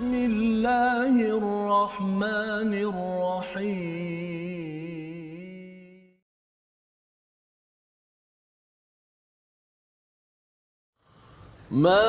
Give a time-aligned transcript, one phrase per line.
[0.00, 3.90] بسم الله الرحمن الرحيم.
[11.70, 12.00] ما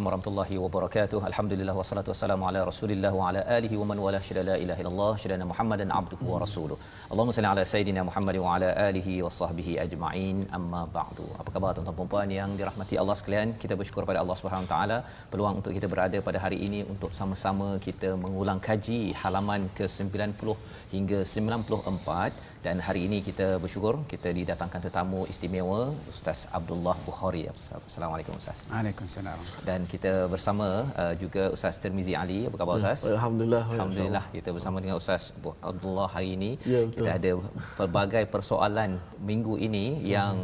[0.00, 1.18] Assalamualaikum warahmatullahi wabarakatuh.
[1.28, 5.12] Alhamdulillah wassalatu wassalamu ala Rasulillah wa ala alihi wa man wala syada la ilaha illallah
[5.20, 6.79] syada Muhammadan abduhu wa rasuluh.
[7.12, 10.36] Allahumma salli ala sayidina Muhammad wa ala alihi wa sahbihi ajma'in.
[10.58, 11.24] Amma ba'du.
[11.40, 13.48] Apa khabar tuan-tuan dan puan yang dirahmati Allah sekalian?
[13.62, 14.98] Kita bersyukur pada Allah Subhanahu taala
[15.32, 20.54] peluang untuk kita berada pada hari ini untuk sama-sama kita mengulang kaji halaman ke-90
[20.94, 25.80] hingga 94 dan hari ini kita bersyukur kita didatangkan tetamu istimewa
[26.12, 27.42] Ustaz Abdullah Bukhari.
[27.50, 28.58] Assalamualaikum Ustaz.
[28.72, 29.38] Waalaikumsalam.
[29.68, 30.68] Dan kita bersama
[31.02, 32.40] uh, juga Ustaz Tirmizi Ali.
[32.48, 33.02] Apa khabar Ustaz?
[33.16, 33.64] Alhamdulillah.
[33.76, 35.32] Alhamdulillah kita bersama dengan Ustaz
[35.72, 36.52] Abdullah hari ini.
[36.74, 36.99] Ya, betul.
[37.00, 37.32] Kita ada
[37.78, 38.90] pelbagai persoalan
[39.30, 39.84] minggu ini
[40.14, 40.34] yang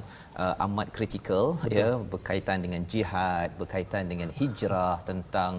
[0.42, 1.44] uh, amat kritikal
[1.78, 5.52] ya berkaitan dengan jihad, berkaitan dengan hijrah tentang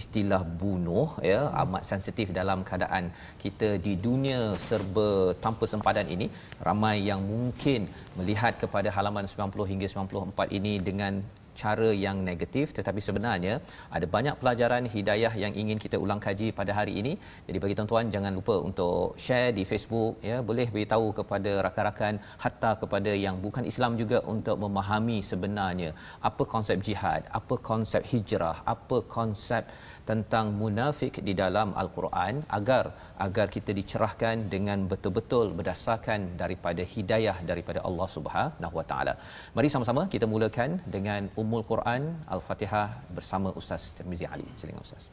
[0.00, 3.04] istilah bunuh ya amat sensitif dalam keadaan
[3.42, 5.10] kita di dunia serba
[5.44, 6.28] tanpa sempadan ini.
[6.68, 7.80] Ramai yang mungkin
[8.18, 11.14] melihat kepada halaman 90 hingga 94 ini dengan
[11.62, 13.54] cara yang negatif tetapi sebenarnya
[13.96, 17.12] ada banyak pelajaran hidayah yang ingin kita ulang kaji pada hari ini.
[17.48, 20.38] Jadi bagi tuan-tuan jangan lupa untuk share di Facebook ya.
[20.50, 22.14] Boleh beritahu kepada rakan-rakan
[22.44, 25.90] hatta kepada yang bukan Islam juga untuk memahami sebenarnya
[26.28, 29.62] apa konsep jihad apa konsep hijrah apa konsep
[30.09, 32.83] tentang munafik di dalam al-Quran agar
[33.25, 39.13] agar kita dicerahkan dengan betul-betul berdasarkan daripada hidayah daripada Allah Subhanahu Wa Taala.
[39.57, 42.01] Mari sama-sama kita mulakan dengan Ummul Quran
[42.35, 42.87] Al-Fatihah
[43.17, 44.47] bersama Ustaz Tirmizi Ali.
[44.61, 45.05] Silakan Ustaz.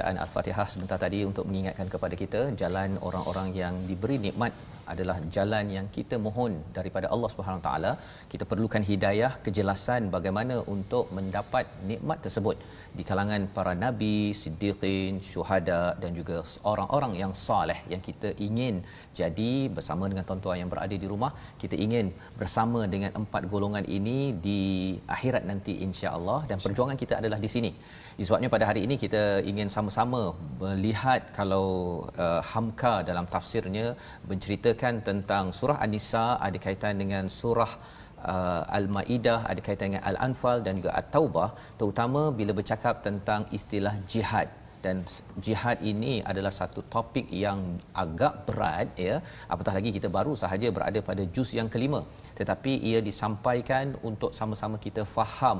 [0.00, 4.52] bacaan Al-Fatihah sebentar tadi untuk mengingatkan kepada kita jalan orang-orang yang diberi nikmat
[4.92, 7.92] adalah jalan yang kita mohon daripada Allah Subhanahu taala.
[8.32, 12.56] Kita perlukan hidayah, kejelasan bagaimana untuk mendapat nikmat tersebut
[12.98, 16.38] di kalangan para nabi, siddiqin, syuhada dan juga
[16.72, 18.76] orang-orang yang soleh yang kita ingin
[19.20, 21.32] jadi bersama dengan tuan-tuan yang berada di rumah,
[21.62, 22.08] kita ingin
[22.40, 24.60] bersama dengan empat golongan ini di
[25.16, 27.72] akhirat nanti insya-Allah dan perjuangan kita adalah di sini.
[28.20, 31.66] Sebabnya pada hari ini kita ingin sama-sama melihat kalau
[32.24, 33.96] uh, Hamka dalam tafsirnya
[34.28, 37.72] menceritakan tentang surah An-Nisa ada kaitan dengan surah
[38.32, 41.48] uh, Al-Maidah ada kaitan dengan Al-Anfal dan juga At-Taubah
[41.80, 44.52] terutama bila bercakap tentang istilah jihad
[44.84, 44.96] dan
[45.46, 47.60] jihad ini adalah satu topik yang
[48.04, 49.14] agak berat ya.
[49.52, 52.02] Apatah lagi kita baru sahaja berada pada juz yang kelima.
[52.40, 55.58] Tetapi ia disampaikan untuk sama-sama kita faham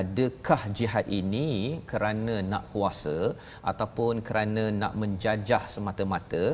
[0.00, 1.48] adakah jihad ini
[1.90, 3.16] kerana nak kuasa
[3.70, 6.44] ataupun kerana nak menjajah semata-mata.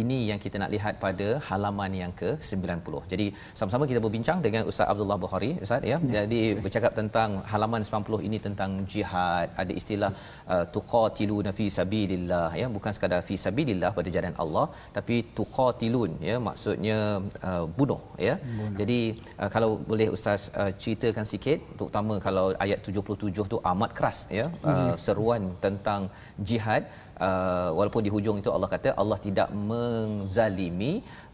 [0.00, 3.26] Ini yang kita nak lihat pada halaman yang ke-90 jadi
[3.58, 6.12] sama-sama kita berbincang dengan Ustaz Abdullah Bukhari Ustaz ya, ya.
[6.16, 6.62] Jadi saya.
[6.64, 9.46] bercakap tentang halaman 90 ini tentang jihad.
[9.62, 10.10] Ada istilah
[10.54, 12.66] uh, tuqatiluna fi sabilillah ya.
[12.76, 14.66] Bukan sekadar fi sabilillah pada jalan Allah
[14.96, 16.36] tapi tuqatilun ya.
[16.48, 16.98] Maksudnya
[17.50, 18.34] uh, bunuh ya.
[18.58, 18.76] Bunuh.
[18.80, 19.00] jadi
[19.42, 24.46] uh, kalau boleh ustaz uh, ceritakan sikit terutama kalau ayat 77 tu amat keras ya.
[24.72, 26.02] Uh, seruan tentang
[26.50, 26.84] jihad
[27.26, 30.92] uh, walaupun di hujung itu Allah kata Allah tidak menzalimi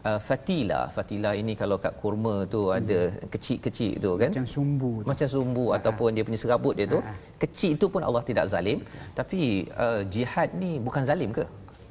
[0.08, 2.76] uh, fatila fatila ini kalau kat kurma tu hmm.
[2.78, 3.00] ada
[3.34, 5.08] kecil-kecil tu kan macam sumbu tu.
[5.12, 5.76] macam sumbu ha.
[5.78, 7.14] ataupun dia punya serabut dia tu ha.
[7.42, 8.80] kecil itu pun Allah tidak zalim
[9.18, 9.40] tapi
[9.84, 11.44] uh, jihad ni bukan zalim ke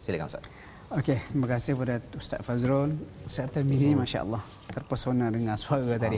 [0.04, 0.46] silakan ustaz
[0.90, 2.98] Okey, terima kasih kepada Ustaz Fazrul.
[3.30, 4.02] Ustaz Tamizi, hmm.
[4.02, 4.42] Masya Allah,
[4.74, 6.18] terpesona dengan suara tadi.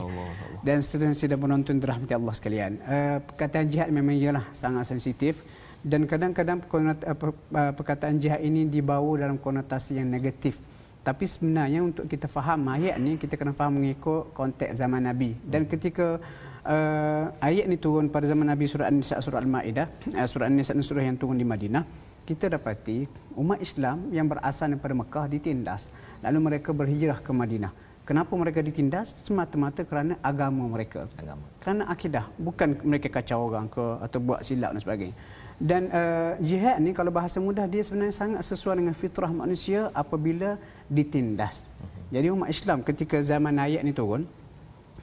[0.64, 2.80] Dan seterusnya sudah menonton dirahmati Allah sekalian.
[2.80, 5.44] Uh, perkataan jihad memang ialah sangat sensitif.
[5.82, 10.62] Dan kadang-kadang uh, perkataan jihad ini dibawa dalam konotasi yang negatif.
[11.02, 15.34] Tapi sebenarnya untuk kita faham ayat ni, kita kena faham mengikut konteks zaman Nabi.
[15.42, 16.22] Dan ketika
[16.62, 21.02] uh, ayat ni turun pada zaman Nabi surah An-Nisa, surah Al-Ma'idah, uh, surah An-Nisa surah
[21.02, 21.82] yang turun di Madinah,
[22.22, 23.02] kita dapati
[23.34, 25.90] umat Islam yang berasal daripada Mekah ditindas
[26.22, 29.14] lalu mereka berhijrah ke Madinah kenapa mereka ditindas?
[29.26, 31.06] Semata-mata kerana agama mereka.
[31.18, 31.42] Agama.
[31.62, 32.28] Kerana akidah.
[32.38, 35.16] Bukan mereka kacau orang ke atau buat silap dan sebagainya.
[35.62, 40.58] Dan uh, jihad ni kalau bahasa mudah dia sebenarnya sangat sesuai dengan fitrah manusia apabila
[40.90, 41.62] ditindas.
[41.62, 42.02] Uh-huh.
[42.10, 44.26] jadi umat Islam ketika zaman ayat ni turun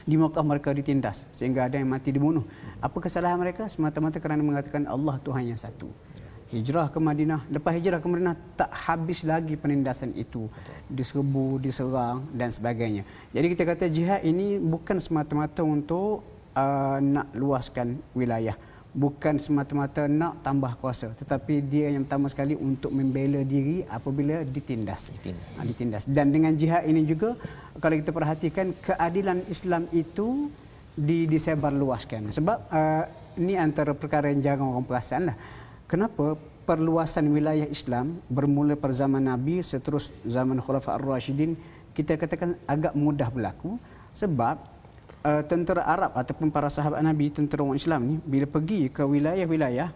[0.04, 2.44] di Mekah mereka ditindas sehingga ada yang mati dibunuh.
[2.84, 3.72] Apa kesalahan mereka?
[3.72, 5.88] Semata-mata kerana mengatakan Allah Tuhan yang satu
[6.50, 7.46] hijrah ke Madinah.
[7.54, 10.50] Lepas hijrah ke Madinah tak habis lagi penindasan itu.
[10.90, 13.06] Diserbu, diserang dan sebagainya.
[13.34, 16.26] Jadi kita kata jihad ini bukan semata-mata untuk
[16.58, 18.58] uh, nak luaskan wilayah.
[18.90, 21.14] Bukan semata-mata nak tambah kuasa.
[21.14, 25.14] Tetapi dia yang pertama sekali untuk membela diri apabila ditindas.
[25.14, 25.50] Ditindas.
[25.54, 26.04] Ha, ditindas.
[26.10, 27.38] Dan dengan jihad ini juga
[27.78, 30.50] kalau kita perhatikan keadilan Islam itu
[30.98, 32.34] disebar luaskan.
[32.34, 33.06] Sebab uh,
[33.38, 35.38] ini antara perkara yang jarang orang perasan lah
[35.90, 36.38] kenapa
[36.70, 41.58] perluasan wilayah Islam bermula pada zaman Nabi seterus zaman Khulafa Ar-Rashidin
[41.98, 43.82] kita katakan agak mudah berlaku
[44.14, 44.62] sebab
[45.26, 49.90] uh, tentera Arab ataupun para sahabat Nabi tentera orang Islam ni bila pergi ke wilayah-wilayah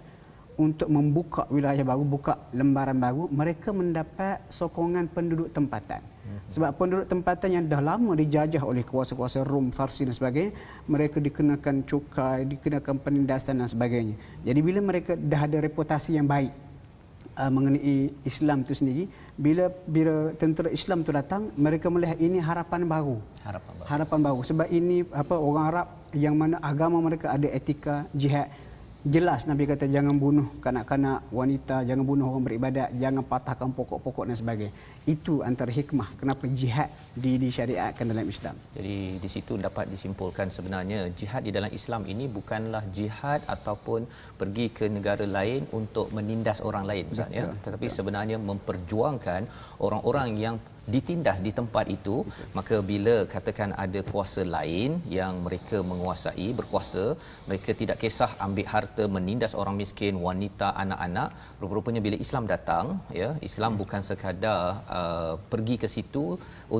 [0.58, 6.13] untuk membuka wilayah baru, buka lembaran baru, mereka mendapat sokongan penduduk tempatan.
[6.48, 10.56] Sebab penduduk tempatan yang dah lama dijajah oleh kuasa-kuasa Rom, Farsi dan sebagainya,
[10.88, 14.16] mereka dikenakan cukai, dikenakan penindasan dan sebagainya.
[14.46, 16.54] Jadi bila mereka dah ada reputasi yang baik
[17.36, 19.04] uh, mengenai Islam itu sendiri,
[19.36, 23.18] bila bila tentera Islam itu datang, mereka melihat ini harapan baru.
[23.42, 23.88] Harapan baru.
[23.90, 24.40] Harapan baru.
[24.46, 28.48] Sebab ini apa orang Arab yang mana agama mereka ada etika jihad
[29.04, 34.38] jelas Nabi kata jangan bunuh kanak-kanak wanita jangan bunuh orang beribadat jangan patahkan pokok-pokok dan
[34.40, 34.74] sebagainya.
[35.04, 38.56] Itu antara hikmah kenapa jihad di disyariatkan dalam Islam.
[38.78, 44.08] Jadi di situ dapat disimpulkan sebenarnya jihad di dalam Islam ini bukanlah jihad ataupun
[44.40, 47.52] pergi ke negara lain untuk menindas orang lain Ustaz ya.
[47.52, 47.98] Tetapi betul.
[48.00, 49.42] sebenarnya memperjuangkan
[49.84, 50.56] orang-orang yang
[50.96, 52.16] ditindas di tempat itu
[52.58, 57.06] maka bila katakan ada kuasa lain yang mereka menguasai berkuasa
[57.50, 61.30] mereka tidak kisah ambil harta menindas orang miskin wanita anak-anak
[61.62, 62.86] rupa-rupanya bila Islam datang
[63.22, 64.60] ya Islam bukan sekadar
[64.98, 66.26] uh, pergi ke situ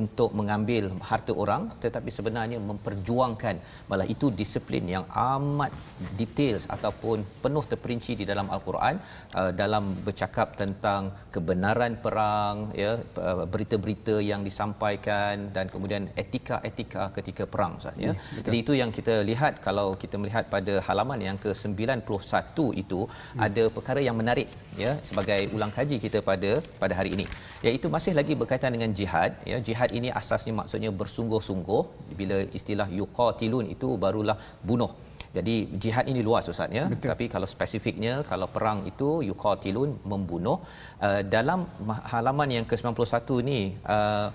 [0.00, 3.56] untuk mengambil harta orang tetapi sebenarnya memperjuangkan.
[3.90, 5.72] Malah itu disiplin yang amat
[6.20, 8.94] details ataupun penuh terperinci di dalam al-Quran
[9.38, 12.92] uh, dalam bercakap tentang kebenaran perang ya
[13.28, 18.10] uh, berita-berita berita yang disampaikan dan kemudian etika-etika ketika perang Ustaz ya.
[18.10, 23.40] ya Jadi itu yang kita lihat kalau kita melihat pada halaman yang ke-91 itu hmm.
[23.46, 24.48] ada perkara yang menarik
[24.84, 26.50] ya sebagai ulang kaji kita pada
[26.82, 27.26] pada hari ini.
[27.66, 29.58] Iaitu masih lagi berkaitan dengan jihad ya.
[29.68, 31.82] Jihad ini asasnya maksudnya bersungguh-sungguh.
[32.20, 34.36] Bila istilah yuqatilun itu barulah
[34.68, 34.92] bunuh
[35.36, 36.84] jadi jihad ini luas ustaz ya.
[36.92, 37.10] Betul.
[37.12, 40.58] Tapi kalau spesifiknya kalau perang itu yuqatilun membunuh
[41.06, 41.66] uh, dalam
[42.12, 43.60] halaman yang ke-91 ni
[43.96, 44.28] uh,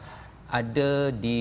[0.60, 0.92] ada
[1.26, 1.40] di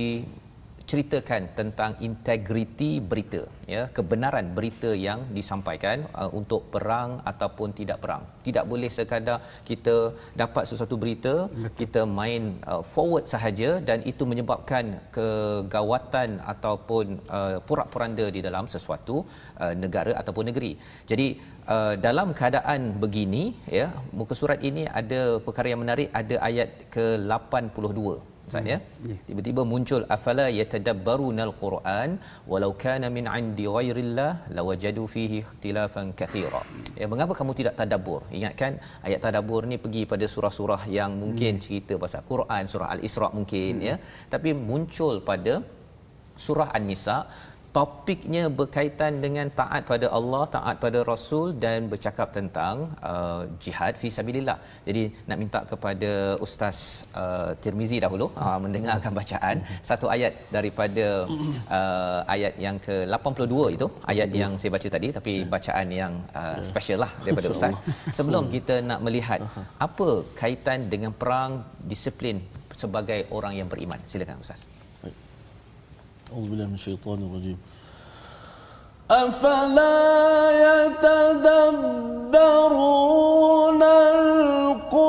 [0.88, 3.40] menceritakan tentang integriti berita
[3.72, 8.22] ya kebenaran berita yang disampaikan uh, untuk perang ataupun tidak perang.
[8.46, 9.36] Tidak boleh sekadar
[9.68, 9.96] kita
[10.42, 11.34] dapat sesuatu berita
[11.80, 19.28] kita main uh, forward sahaja dan itu menyebabkan kegawatan ataupun uh, porak-poranda di dalam sesuatu
[19.60, 20.72] uh, negara ataupun negeri.
[21.12, 21.28] Jadi
[21.68, 23.44] uh, dalam keadaan begini
[23.80, 28.78] ya muka surat ini ada perkara yang menarik ada ayat ke-82 Ustaz ya.
[29.10, 29.20] Yeah.
[29.28, 32.10] Tiba-tiba muncul afala yatadabbarunal Quran
[32.50, 36.62] walau kana min 'indi ghairillah lawajadu fihi ikhtilafan katsira.
[37.00, 38.20] Ya mengapa kamu tidak tadabbur?
[38.38, 38.72] Ingatkan
[39.08, 41.64] ayat tadabbur ni pergi pada surah-surah yang mungkin hmm.
[41.64, 43.88] cerita pasal Quran, surah Al-Isra mungkin hmm.
[43.90, 43.96] ya.
[44.34, 45.54] Tapi muncul pada
[46.44, 47.16] surah An-Nisa
[47.76, 52.76] topiknya berkaitan dengan taat pada Allah, taat pada Rasul dan bercakap tentang
[53.10, 54.58] uh, jihad fi sabilillah.
[54.88, 56.10] Jadi nak minta kepada
[56.46, 56.78] Ustaz
[57.22, 59.56] uh, Tirmizi dahulu uh, mendengarkan bacaan
[59.90, 61.06] satu ayat daripada
[61.78, 67.00] uh, ayat yang ke-82 itu, ayat yang saya baca tadi tapi bacaan yang uh, special
[67.04, 67.76] lah daripada Ustaz.
[68.18, 69.40] Sebelum kita nak melihat
[69.88, 70.08] apa
[70.42, 71.52] kaitan dengan perang
[71.92, 72.38] disiplin
[72.82, 74.00] sebagai orang yang beriman.
[74.10, 74.77] Silakan Ustaz.
[76.32, 77.58] أعوذ بالله من الشيطان الرجيم.
[79.10, 79.96] أفلا
[80.84, 81.82] يتدبرون
[83.82, 85.08] القرآن؟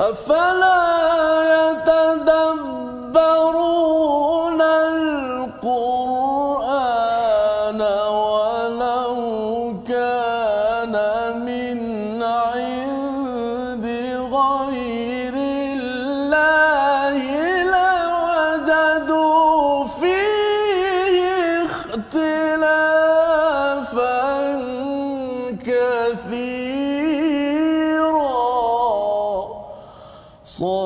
[0.00, 0.87] أفلا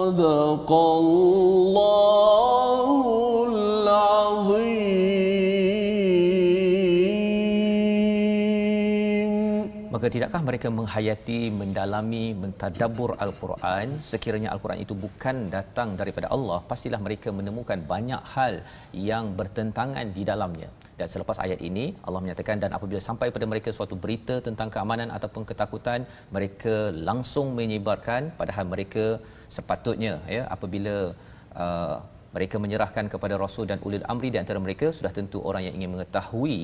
[0.01, 0.69] صدق
[1.01, 2.89] الله
[3.49, 4.77] العظيم
[9.97, 16.99] Maka tidakkah mereka menghayati, mendalami, mentadabbur Al-Quran sekiranya Al-Quran itu bukan datang daripada Allah, pastilah
[17.05, 18.53] mereka menemukan banyak hal
[19.09, 20.69] yang bertentangan di dalamnya.
[21.02, 25.10] Dan selepas ayat ini Allah menyatakan dan apabila sampai pada mereka suatu berita tentang keamanan
[25.18, 26.00] ataupun ketakutan,
[26.36, 26.74] mereka
[27.10, 29.04] langsung menyebarkan padahal mereka
[29.56, 30.96] sepatutnya ya apabila
[31.62, 31.96] uh,
[32.36, 35.90] mereka menyerahkan kepada rasul dan ulil amri di antara mereka sudah tentu orang yang ingin
[35.94, 36.60] mengetahui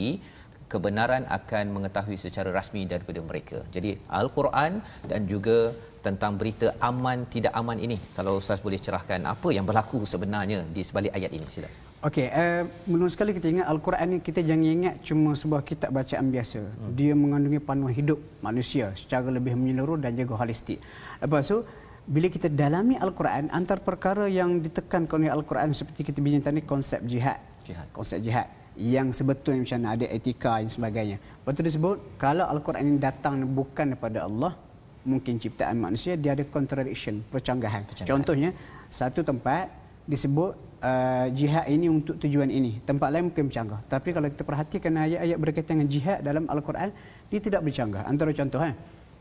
[0.72, 3.58] kebenaran akan mengetahui secara rasmi daripada mereka.
[3.74, 5.72] Jadi Al-Quran dan juga
[6.06, 10.82] tentang berita aman tidak aman ini kalau ustaz boleh cerahkan apa yang berlaku sebenarnya di
[10.88, 11.70] sebalik ayat ini sila.
[11.98, 16.30] Okey, uh, menurut sekali kita ingat Al-Quran ni kita jangan ingat cuma sebuah kitab bacaan
[16.30, 16.60] biasa.
[16.62, 16.94] Hmm.
[16.94, 20.78] Dia mengandungi panduan hidup manusia secara lebih menyeluruh dan juga holistik.
[21.18, 21.66] Lepas tu
[22.06, 27.02] bila kita dalami Al-Quran antara perkara yang ditekankan oleh Al-Quran seperti kita bincang tadi konsep
[27.02, 27.42] jihad.
[27.66, 27.90] Jihad.
[27.90, 31.18] Konsep jihad yang sebetulnya macam mana ada etika dan sebagainya.
[31.18, 34.54] Lepas tu disebut kalau Al-Quran ini datang bukan daripada Allah
[35.02, 37.82] mungkin ciptaan manusia dia ada contradiction, percanggahan.
[37.90, 38.10] Percanggahan.
[38.14, 38.50] Contohnya
[38.88, 39.68] satu tempat
[40.06, 42.78] disebut uh, jihad ini untuk tujuan ini.
[42.86, 43.82] Tempat lain mungkin bercanggah.
[43.90, 46.94] Tapi kalau kita perhatikan ayat-ayat berkaitan dengan jihad dalam Al-Quran,
[47.28, 48.06] dia tidak bercanggah.
[48.06, 48.74] Antara contoh eh,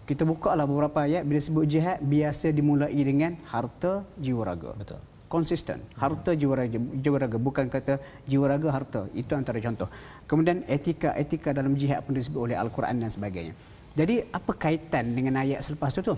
[0.08, 4.72] kita buka lah beberapa ayat bila sebut jihad biasa dimulai dengan harta jiwa raga.
[4.78, 5.02] Betul.
[5.28, 5.84] Konsisten.
[6.00, 9.02] Harta jiwa raga, jiwa raga bukan kata jiwa raga harta.
[9.12, 9.92] Itu antara contoh.
[10.24, 13.52] Kemudian etika-etika dalam jihad pun disebut oleh Al-Quran dan sebagainya.
[13.92, 16.16] Jadi apa kaitan dengan ayat selepas itu tu?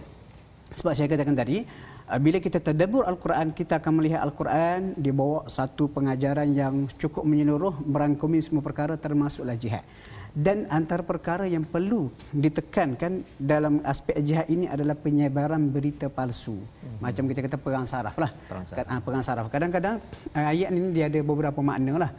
[0.70, 1.66] Sebab saya katakan tadi,
[2.18, 7.86] bila kita tadabbur Al-Quran, kita akan melihat Al-Quran dia bawa satu pengajaran yang cukup menyeluruh,
[7.86, 9.86] merangkumi semua perkara termasuklah jihad.
[10.34, 16.58] Dan antara perkara yang perlu ditekankan dalam aspek jihad ini adalah penyebaran berita palsu.
[16.58, 17.02] Hmm.
[17.02, 18.34] Macam kita kata perang saraf lah.
[18.46, 18.86] Perang saraf.
[18.86, 19.46] Ah, perang saraf.
[19.50, 19.98] Kadang-kadang
[20.34, 22.12] uh, ayat ini dia ada beberapa makna lah.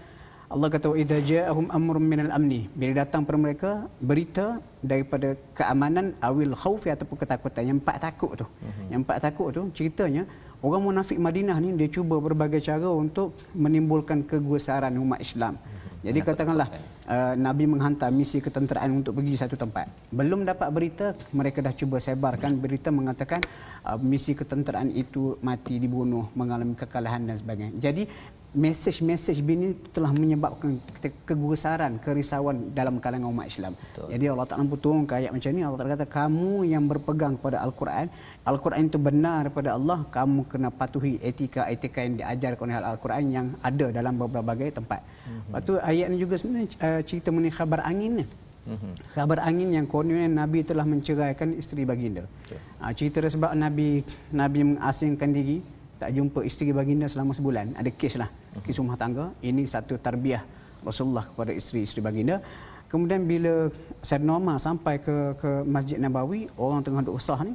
[0.51, 3.71] Allah kata idza ja'ahum amrun minal amni bila datang kepada mereka
[4.03, 4.47] berita
[4.83, 8.47] daripada keamanan awil khaufi ataupun ketakutan yang empat takut tu.
[8.51, 8.87] Mm-hmm.
[8.91, 10.27] Yang empat takut tu ceritanya
[10.59, 15.55] orang munafik Madinah ni dia cuba berbagai cara untuk menimbulkan kegusaran umat Islam.
[15.55, 16.03] Mm-hmm.
[16.11, 16.69] Jadi katakanlah
[17.07, 19.87] uh, Nabi menghantar misi ketenteraan untuk pergi satu tempat.
[20.11, 23.39] Belum dapat berita, mereka dah cuba sebarkan berita mengatakan
[23.87, 27.79] uh, misi ketenteraan itu mati dibunuh, mengalami kekalahan dan sebagainya.
[27.79, 28.03] Jadi
[28.51, 33.79] mesej-mesej ini telah menyebabkan ke- kegusaran, kerisauan dalam kalangan umat Islam.
[33.79, 34.11] Betul.
[34.11, 37.39] Jadi Allah Taala pun turun ke ayat macam ni Allah Taala kata kamu yang berpegang
[37.39, 38.11] kepada Al-Quran,
[38.43, 43.87] Al-Quran itu benar daripada Allah, kamu kena patuhi etika-etika yang diajarkan oleh Al-Quran yang ada
[43.95, 44.99] dalam berbagai tempat.
[44.99, 45.47] Mm-hmm.
[45.47, 48.27] Lepas tu ayat ni juga sebenarnya uh, cerita mengenai khabar angin ni.
[48.61, 48.93] Mm-hmm.
[49.15, 52.27] Kabar angin yang kononnya Nabi telah menceraikan isteri baginda.
[52.45, 52.61] Okay.
[52.83, 54.05] Ha, cerita sebab Nabi
[54.35, 55.65] Nabi mengasingkan diri,
[56.01, 57.77] tak jumpa isteri baginda selama sebulan.
[57.77, 58.33] Ada kes lah,
[58.65, 59.29] kes rumah tangga.
[59.45, 60.41] Ini satu tarbiyah
[60.81, 62.41] Rasulullah kepada isteri-isteri baginda.
[62.89, 63.69] Kemudian bila
[64.01, 67.53] Sayyidina Umar sampai ke ke Masjid Nabawi, orang tengah duduk usah ni,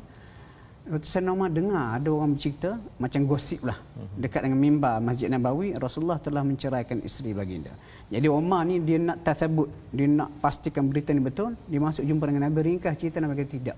[0.86, 3.82] Sayyidina Umar dengar ada orang bercerita macam gosip lah
[4.22, 7.74] dekat dengan mimbar Masjid Nabawi Rasulullah telah menceraikan isteri baginda.
[8.14, 12.30] Jadi Umar ni dia nak tasabut, dia nak pastikan berita ni betul, dia masuk jumpa
[12.30, 13.78] dengan Nabi ringkas cerita Nabi kata tidak.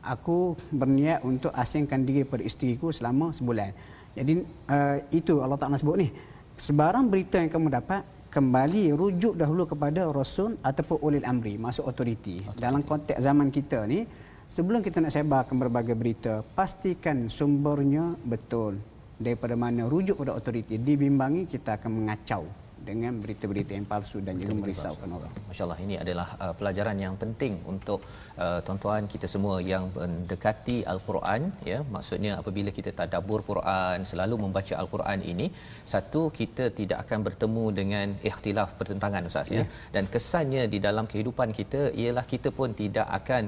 [0.00, 3.76] Aku berniat untuk asingkan diri pada isteriku selama sebulan.
[4.16, 4.40] Jadi
[4.72, 6.08] uh, itu Allah Taala sebut ni.
[6.56, 8.00] Sebarang berita yang kamu dapat
[8.32, 12.40] kembali rujuk dahulu kepada rasul ataupun ulil amri, masuk otoriti.
[12.56, 14.08] Dalam konteks zaman kita ni
[14.46, 18.78] Sebelum kita nak sebarkan berbagai berita, pastikan sumbernya betul.
[19.18, 22.46] Daripada mana rujuk pada otoriti dibimbangi, kita akan mengacau
[22.88, 25.32] dengan berita-berita yang palsu dan juga merisaukan orang.
[25.48, 28.00] Masya-Allah ini adalah uh, pelajaran yang penting untuk
[28.44, 34.74] uh, tuan-tuan kita semua yang mendekati al-Quran ya maksudnya apabila kita tadabbur Quran selalu membaca
[34.82, 35.46] al-Quran ini
[35.92, 39.66] satu kita tidak akan bertemu dengan ikhtilaf pertentangan ustaz ya, ya.
[39.96, 43.42] dan kesannya di dalam kehidupan kita ialah kita pun tidak akan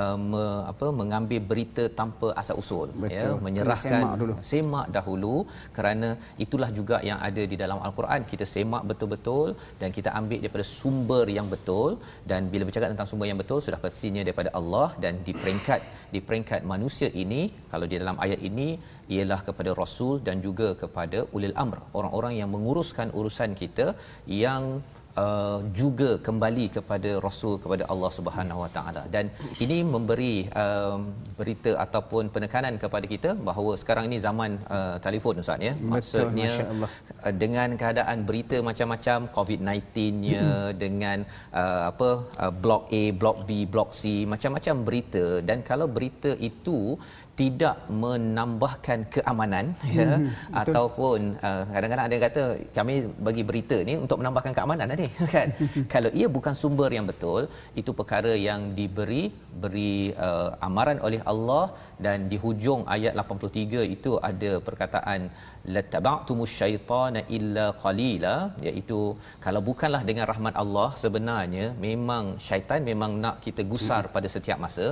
[0.00, 3.32] uh, me, apa mengambil berita tanpa asal usul ya, Betul.
[3.36, 4.34] ya menyerahkan semak dulu.
[4.52, 5.36] semak dahulu.
[5.76, 6.08] Kerana
[6.44, 8.22] itulah juga yang ada di dalam al-Quran.
[8.32, 9.46] Kita semak semak betul-betul
[9.80, 11.90] dan kita ambil daripada sumber yang betul.
[12.30, 14.88] Dan bila bercakap tentang sumber yang betul sudah pastinya daripada Allah.
[15.02, 15.80] Dan di peringkat
[16.14, 18.68] di peringkat manusia ini kalau di dalam ayat ini
[19.14, 21.78] ialah kepada rasul dan juga kepada ulil amr.
[21.98, 23.86] Orang-orang yang menguruskan urusan kita
[24.42, 24.64] yang
[25.22, 29.02] uh, juga kembali kepada rasul kepada Allah Subhanahu Wa Taala.
[29.14, 29.28] Dan
[29.64, 35.60] ini memberi um, berita ataupun penekanan kepada kita bahawa sekarang ini zaman uh, telefon ustaz
[35.68, 35.74] ya.
[35.94, 36.86] Maksudnya Betul,
[37.24, 40.76] uh, dengan keadaan berita macam-macam COVID-19-nya hmm.
[40.84, 41.18] dengan
[41.62, 42.10] uh, apa
[42.42, 45.24] uh, blok A, blok B, blok C macam-macam berita.
[45.48, 46.96] Dan kalau berita itu
[47.40, 49.66] tidak menambahkan keamanan
[49.98, 50.26] ya hmm,
[50.62, 52.42] ataupun uh, kadang-kadang ada yang kata
[52.78, 52.94] kami
[53.26, 55.48] bagi berita ni untuk menambahkan keamanan nanti kan?
[55.94, 57.42] Kalau ia bukan sumber yang betul
[57.80, 59.22] itu perkara yang diberi
[59.62, 59.94] beri
[60.26, 61.64] uh, amaran oleh Allah
[62.04, 65.20] dan di hujung ayat 83 itu ada perkataan
[65.74, 68.36] lattaba'tumus syaitana illa qalila
[68.68, 69.00] iaitu
[69.44, 74.86] kalau bukanlah dengan rahmat Allah sebenarnya memang syaitan memang nak kita gusar pada setiap masa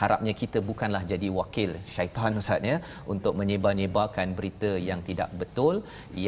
[0.00, 2.76] harapnya kita bukanlah jadi wakil syaitan ustaz ya
[3.12, 5.74] untuk menyebar-nyebarkan berita yang tidak betul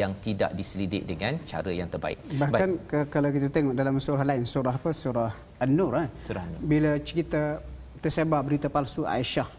[0.01, 2.19] yang tidak diselidik dengan cara yang terbaik.
[2.41, 4.91] Bahkan ke, kalau kita tengok dalam surah lain surah apa?
[5.03, 5.31] Surah
[5.63, 6.07] an-nur eh?
[6.27, 6.61] surah an-nur.
[6.71, 7.41] Bila cerita
[8.03, 9.49] tersebar berita palsu Aisyah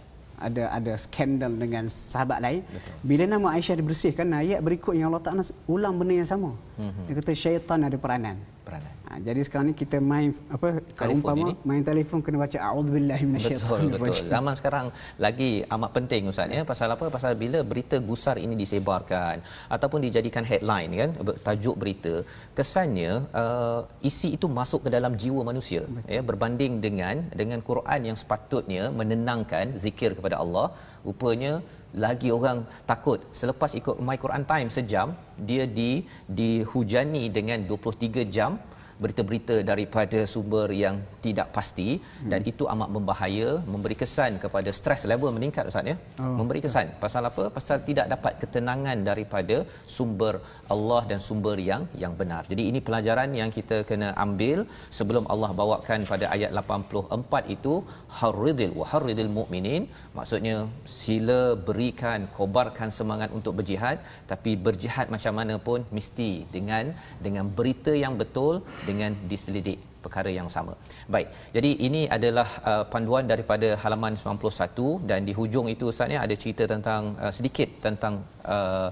[0.46, 2.62] ada ada skandal dengan sahabat lain.
[2.66, 2.94] Betul.
[3.08, 5.44] bila nama Aisyah dibersihkan ayat berikut yang Allah Taala
[5.74, 6.50] ulang benda yang sama.
[6.52, 7.04] Mm-hmm.
[7.06, 8.36] dia kata syaitan ada peranan
[8.72, 11.52] peranan Ha, jadi sekarang ni kita main apa kalau umpama ini?
[11.68, 14.28] main telefon kena baca a'udzubillahi minasyaitanir betul, betul.
[14.34, 14.86] Zaman sekarang
[15.24, 17.06] lagi amat penting ustaz ya pasal apa?
[17.16, 19.36] Pasal bila berita gusar ini disebarkan
[19.76, 21.10] ataupun dijadikan headline kan
[21.46, 22.14] tajuk berita
[22.56, 23.80] kesannya uh,
[24.10, 26.08] isi itu masuk ke dalam jiwa manusia betul.
[26.16, 30.66] ya berbanding dengan dengan Quran yang sepatutnya menenangkan zikir kepada Allah
[31.04, 31.54] rupanya
[31.94, 38.56] lagi orang takut selepas ikut My Quran Time sejam dia di dihujani dengan 23 jam
[39.02, 42.30] berita-berita daripada sumber yang tidak pasti hmm.
[42.32, 45.96] dan itu amat membahaya memberi kesan kepada stres level meningkat ustaz ya?
[46.22, 46.34] Oh.
[46.38, 46.88] memberi kesan.
[47.04, 47.44] Pasal apa?
[47.56, 49.56] Pasal tidak dapat ketenangan daripada
[49.96, 50.34] sumber
[50.74, 52.42] Allah dan sumber yang yang benar.
[52.52, 54.58] Jadi ini pelajaran yang kita kena ambil
[54.98, 57.74] sebelum Allah bawakan pada ayat 84 itu
[58.18, 59.82] harridil wa harridil mukminin
[60.18, 60.56] maksudnya
[61.00, 63.98] sila berikan kobarkan semangat untuk berjihad
[64.32, 66.84] tapi berjihad macam mana pun mesti dengan
[67.26, 68.54] dengan berita yang betul
[68.92, 70.74] dengan diselidik perkara yang sama.
[71.14, 71.28] Baik.
[71.56, 76.66] Jadi ini adalah uh, panduan daripada halaman 91 dan di hujung itu ustaz ada cerita
[76.74, 78.14] tentang uh, sedikit tentang
[78.56, 78.88] uh,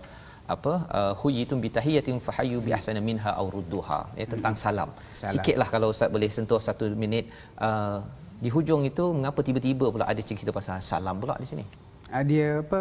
[0.54, 4.90] apa uh, huyitum bitahiyatin fahayyu bi ahsana minha aw rudduha ya tentang salam.
[5.20, 5.34] salam.
[5.34, 7.26] Sikitlah kalau ustaz boleh sentuh satu minit
[7.66, 7.98] uh,
[8.44, 11.64] di hujung itu mengapa tiba-tiba pula ada cerita pasal salam pula di sini?
[12.14, 12.80] Uh, dia apa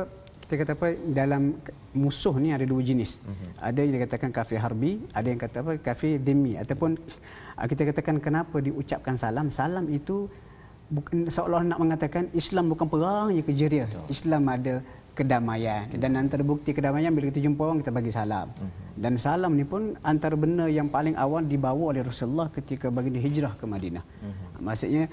[0.50, 1.62] kita kata apa dalam
[1.94, 3.22] musuh ni ada dua jenis.
[3.22, 3.50] Mm-hmm.
[3.70, 6.98] Ada yang dikatakan kafir harbi, ada yang kata apa kafir dhimmi ataupun
[7.54, 9.54] ah, kita katakan kenapa diucapkan salam?
[9.54, 10.26] Salam itu
[10.90, 13.86] bukan seolah nak mengatakan Islam bukan perang yang kejeria.
[14.10, 14.82] Islam ada
[15.14, 16.02] kedamaian okay.
[16.02, 18.50] dan antara bukti kedamaian bila kita jumpa orang kita bagi salam.
[18.50, 18.98] Mm-hmm.
[19.06, 23.54] Dan salam ni pun antara benda yang paling awal dibawa oleh Rasulullah ketika baginda hijrah
[23.54, 24.02] ke Madinah.
[24.02, 24.66] Mm-hmm.
[24.66, 25.04] Maksudnya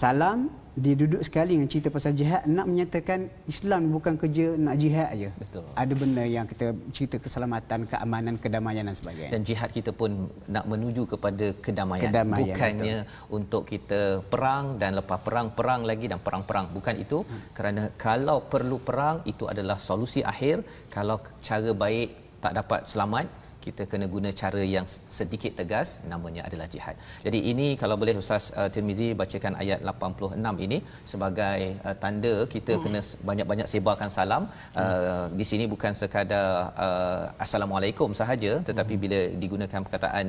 [0.00, 0.38] salam
[0.84, 3.20] dia duduk sekali dengan cerita pasal jihad nak menyatakan
[3.52, 5.30] Islam bukan kerja nak jihad aja.
[5.42, 5.64] Betul.
[5.82, 9.30] Ada benda yang kita cerita keselamatan, keamanan, kedamaian dan sebagainya.
[9.34, 12.96] dan jihad kita pun nak menuju kepada kedamaian, Kedamaian, bukannya
[13.38, 14.00] untuk kita
[14.32, 17.42] perang dan lepas perang perang lagi dan perang-perang bukan itu Hmm.
[17.58, 20.62] kerana kalau perlu perang itu adalah solusi akhir
[20.94, 22.08] kalau cara baik
[22.44, 23.26] tak dapat selamat
[23.64, 24.86] kita kena guna cara yang
[25.18, 26.96] sedikit tegas namanya adalah jihad.
[27.26, 30.78] Jadi ini kalau boleh Ustaz uh, Tirmizi bacakan ayat 86 ini
[31.12, 34.42] sebagai uh, tanda kita kena s- banyak-banyak sebarkan salam.
[34.82, 36.46] Uh, di sini bukan sekadar
[36.86, 40.26] uh, assalamualaikum sahaja tetapi bila digunakan perkataan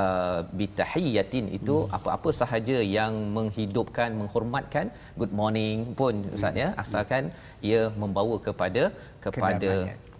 [0.00, 4.86] uh, bitahiyatin itu apa-apa sahaja yang menghidupkan menghormatkan
[5.20, 7.24] good morning pun Ustaz ya asalkan
[7.70, 8.84] ia membawa kepada
[9.24, 9.72] kepada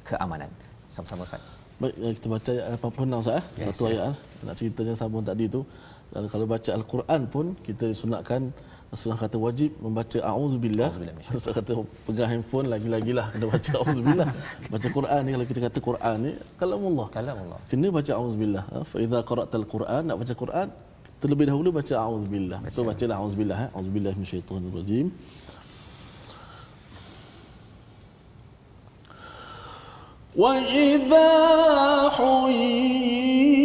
[0.08, 0.50] keamanan.
[0.94, 1.55] Sama-sama Ustaz.
[1.76, 3.36] Baik, eh, kita baca ayat 86 Ustaz.
[3.36, 3.44] Eh?
[3.68, 4.04] Satu ayat.
[4.08, 4.14] eh.
[4.48, 5.60] Nak ceritanya sambung tadi tu.
[6.08, 8.48] Kalau, kalau baca Al-Quran pun, kita disunatkan
[8.96, 10.18] setengah kata wajib membaca.
[10.24, 10.88] A'udzubillah
[11.36, 14.28] Ustaz kata pegang handphone lagi-lagi lah kena baca A'udzubillah.
[14.72, 17.06] baca Quran ni kalau kita kata Quran ni, kalamullah.
[17.12, 17.58] Kalamullah.
[17.68, 18.64] Kena baca A'udzubillah.
[18.72, 18.78] Ha?
[18.88, 20.66] Fa idza qara'tal Quran, nak baca Quran,
[21.20, 22.58] terlebih dahulu baca A'udzubillah.
[22.72, 23.58] So bacalah A'udzubillah.
[23.64, 23.68] Eh?
[23.76, 25.06] A'udzubillah minasyaitonirrajim.
[30.36, 31.32] وإذا
[32.08, 33.56] حييتم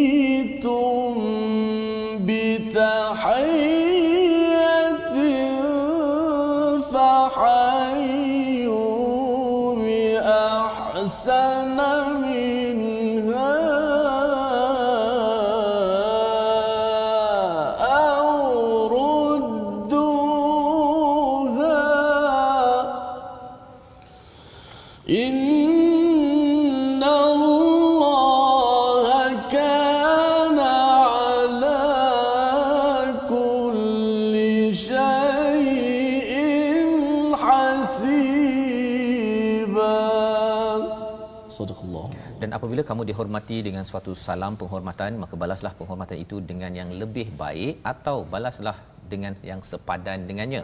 [42.61, 47.81] apabila kamu dihormati dengan suatu salam penghormatan, maka balaslah penghormatan itu dengan yang lebih baik
[47.81, 48.77] atau balaslah
[49.09, 50.61] dengan yang sepadan dengannya.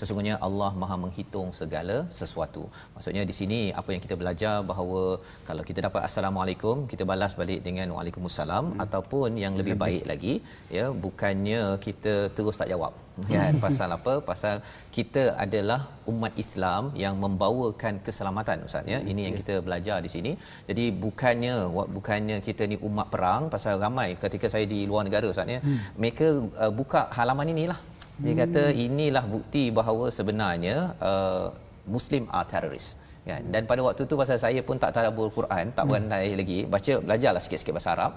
[0.00, 2.62] Sesungguhnya Allah Maha menghitung segala sesuatu.
[2.94, 5.02] Maksudnya di sini apa yang kita belajar bahawa
[5.48, 8.82] kalau kita dapat assalamualaikum, kita balas balik dengan waalaikumsalam hmm.
[8.84, 10.34] ataupun yang lebih baik lagi,
[10.76, 12.94] ya, bukannya kita terus tak jawab.
[13.28, 14.14] Kan pasal apa?
[14.30, 14.56] Pasal
[14.96, 15.80] kita adalah
[16.12, 18.98] umat Islam yang membawakan keselamatan Ustaz ya.
[19.12, 20.32] Ini yang kita belajar di sini.
[20.68, 21.54] Jadi bukannya
[21.96, 25.60] bukannya kita ni umat perang pasal ramai ketika saya di luar negara Ustaz ya.
[26.00, 26.26] Mereka
[26.64, 27.80] uh, buka halaman inilah.
[28.24, 31.46] Dia kata inilah bukti bahawa sebenarnya uh,
[31.88, 33.00] Muslim are terrorist.
[33.24, 33.42] Kan?
[33.52, 37.42] Dan pada waktu tu pasal saya pun tak tadabbur Quran, tak pandai lagi, baca belajarlah
[37.44, 38.12] sikit-sikit bahasa Arab.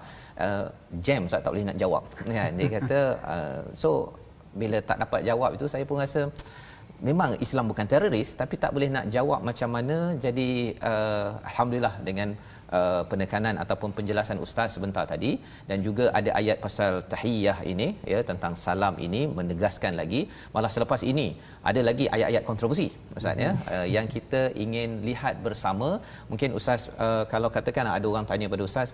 [0.46, 0.66] Uh,
[1.06, 2.04] jam Ustaz tak boleh nak jawab.
[2.38, 2.52] Kan?
[2.60, 3.00] Dia kata
[3.36, 3.90] uh, so
[4.54, 6.30] bila tak dapat jawab itu saya pun rasa
[7.08, 10.50] memang Islam bukan teroris tapi tak boleh nak jawab macam mana jadi
[10.90, 12.30] uh, alhamdulillah dengan
[12.78, 15.32] uh, penekanan ataupun penjelasan ustaz sebentar tadi.
[15.70, 20.22] Dan juga ada ayat pasal tahiyah ini ya tentang salam ini menegaskan lagi.
[20.56, 21.28] Malah selepas ini
[21.72, 22.88] ada lagi ayat-ayat kontroversi
[23.20, 23.52] ustaz ya.
[23.74, 25.90] Uh, yang kita ingin lihat bersama.
[26.32, 28.90] Mungkin ustaz uh, kalau katakan ada orang tanya pada ustaz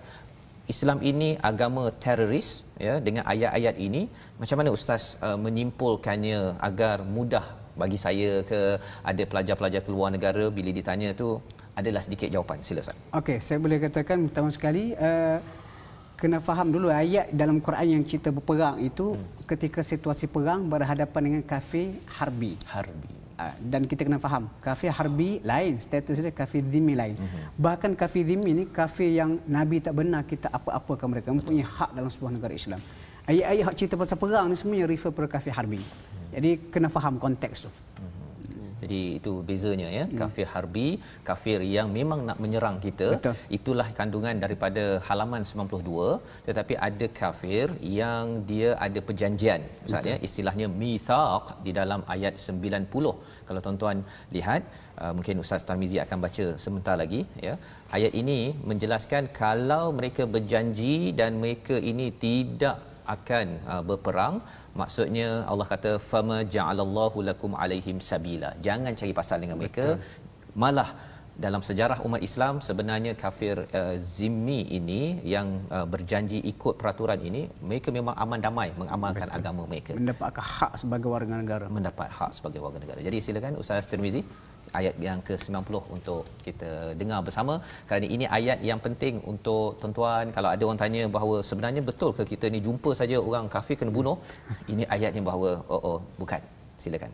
[0.72, 2.48] Islam ini agama teroris
[2.86, 4.02] ya dengan ayat-ayat ini
[4.40, 8.60] macam mana ustaz uh, menyimpulkannya agar mudah bagi saya ke
[9.04, 11.38] ada pelajar-pelajar keluar negara bila ditanya tu
[11.74, 15.38] adalah sedikit jawapan sila ustaz Okey, saya boleh katakan pertama sekali uh,
[16.20, 19.48] kena faham dulu ayat dalam Quran yang cerita berperang itu hmm.
[19.48, 22.60] ketika situasi perang berhadapan dengan kafir harbi.
[22.68, 27.44] harbi Ah, dan kita kena faham kafir harbi lain status dia kafir zimmi lain mm-hmm.
[27.64, 32.10] bahkan kafir zimmi ni kafir yang nabi tak benar kita apa-apakan mereka mempunyai hak dalam
[32.12, 32.84] sebuah negara Islam
[33.30, 35.82] ayat-ayat hak cerita pasal perang ni semuanya refer pada kafir harbi
[36.34, 37.70] jadi kena faham konteks tu
[38.82, 40.86] Jadi itu bezanya ya, kafir harbi,
[41.28, 43.08] kafir yang memang nak menyerang kita.
[43.14, 43.34] Betul.
[43.56, 46.16] Itulah kandungan daripada halaman 92,
[46.48, 47.66] tetapi ada kafir
[48.00, 49.60] yang dia ada perjanjian.
[49.86, 53.14] Ustaz ya, istilahnya mithaq di dalam ayat 90.
[53.48, 54.00] Kalau tuan-tuan
[54.36, 54.64] lihat,
[55.02, 57.54] uh, mungkin Ustaz Tarmizi akan baca sebentar lagi ya.
[57.98, 58.38] Ayat ini
[58.70, 64.34] menjelaskan kalau mereka berjanji dan mereka ini tidak akan uh, berperang
[64.80, 70.58] maksudnya Allah kata fama ja'alallahu lakum alaihim sabila jangan cari pasal dengan mereka Betul.
[70.62, 70.90] malah
[71.44, 75.02] dalam sejarah umat Islam sebenarnya kafir uh, zimmi ini
[75.34, 79.38] yang uh, berjanji ikut peraturan ini mereka memang aman damai mengamalkan Betul.
[79.40, 83.00] agama mereka mendapatkan hak sebagai warga negara mendapat hak sebagai warga negara.
[83.08, 84.22] Jadi silakan Ustaz Tirmizi
[84.79, 86.71] ayat yang ke-90 untuk kita
[87.01, 87.53] dengar bersama
[87.89, 92.25] kerana ini ayat yang penting untuk tuan-tuan kalau ada orang tanya bahawa sebenarnya betul ke
[92.33, 94.17] kita ni jumpa saja orang kafir kena bunuh
[94.73, 96.43] ini ayatnya bahawa oh oh bukan
[96.83, 97.11] Silakan.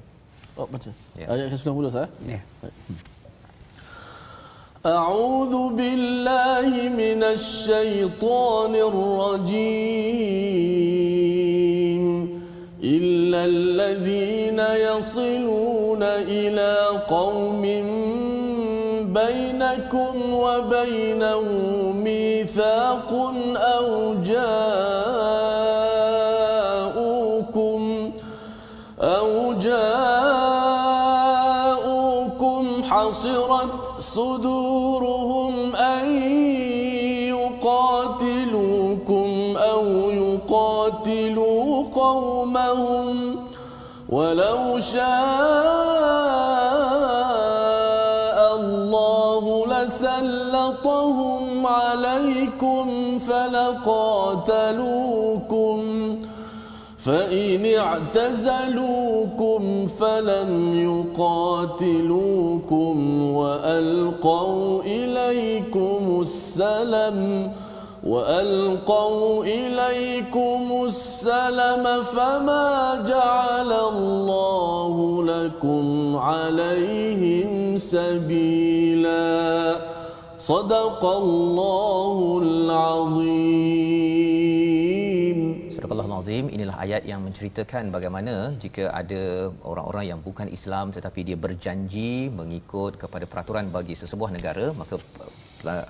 [0.57, 0.91] Oh, baca.
[1.15, 1.25] Ya.
[1.29, 2.10] Ayat ke-90 Ustaz.
[2.25, 2.41] Ya.
[4.81, 9.71] أعوذ بالله من الشيطان الرجيم
[12.81, 16.85] إلا الذين يصلون إلى
[19.87, 21.40] بينكم وبينه
[21.92, 23.05] ميثاق.
[57.06, 60.74] فإن اعتزلوكم فلم
[61.18, 62.96] يقاتلوكم
[63.30, 67.50] وألقوا إليكم السلم
[68.06, 79.76] وألقوا إليكم السلم فما جعل الله لكم عليهم سبيلا
[80.38, 83.95] صدق الله العظيم
[86.84, 88.34] ayat yang menceritakan bagaimana
[88.64, 89.22] jika ada
[89.70, 92.10] orang-orang yang bukan Islam tetapi dia berjanji
[92.40, 94.96] mengikut kepada peraturan bagi sesebuah negara maka
[95.72, 95.86] uh,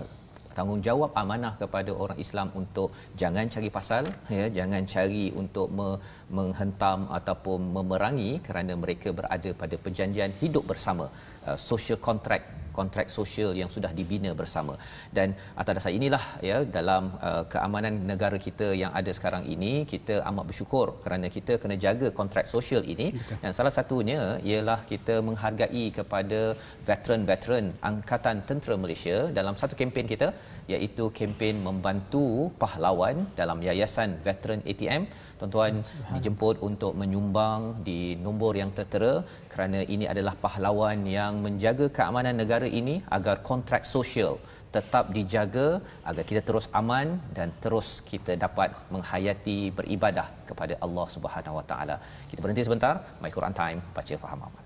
[0.57, 2.88] tanggungjawab amanah kepada orang Islam untuk
[3.20, 4.05] jangan cari pasal
[4.38, 5.99] ya jangan cari untuk me-
[6.38, 11.07] menghentam ataupun memerangi kerana mereka berada pada perjanjian hidup bersama
[11.49, 12.46] uh, social contract
[12.79, 14.75] kontrak sosial yang sudah dibina bersama.
[15.17, 15.29] Dan
[15.61, 20.45] atas dasar inilah ya dalam uh, keamanan negara kita yang ada sekarang ini kita amat
[20.51, 23.09] bersyukur kerana kita kena jaga kontrak sosial ini.
[23.43, 26.41] Dan salah satunya ialah kita menghargai kepada
[26.89, 30.29] veteran-veteran angkatan tentera Malaysia dalam satu kempen kita
[30.75, 32.27] iaitu kempen membantu
[32.62, 35.03] pahlawan dalam yayasan veteran ATM
[35.38, 35.75] tuan-tuan
[36.16, 39.12] dijemput untuk menyumbang di nombor yang tertera
[39.53, 44.35] kerana ini adalah pahlawan yang menjaga keamanan negara ini agar kontrak sosial
[44.77, 45.68] tetap dijaga
[46.11, 51.96] agar kita terus aman dan terus kita dapat menghayati beribadah kepada Allah Subhanahu Wa Taala.
[52.31, 52.94] Kita berhenti sebentar,
[53.25, 54.65] My Quran Time, baca faham amal.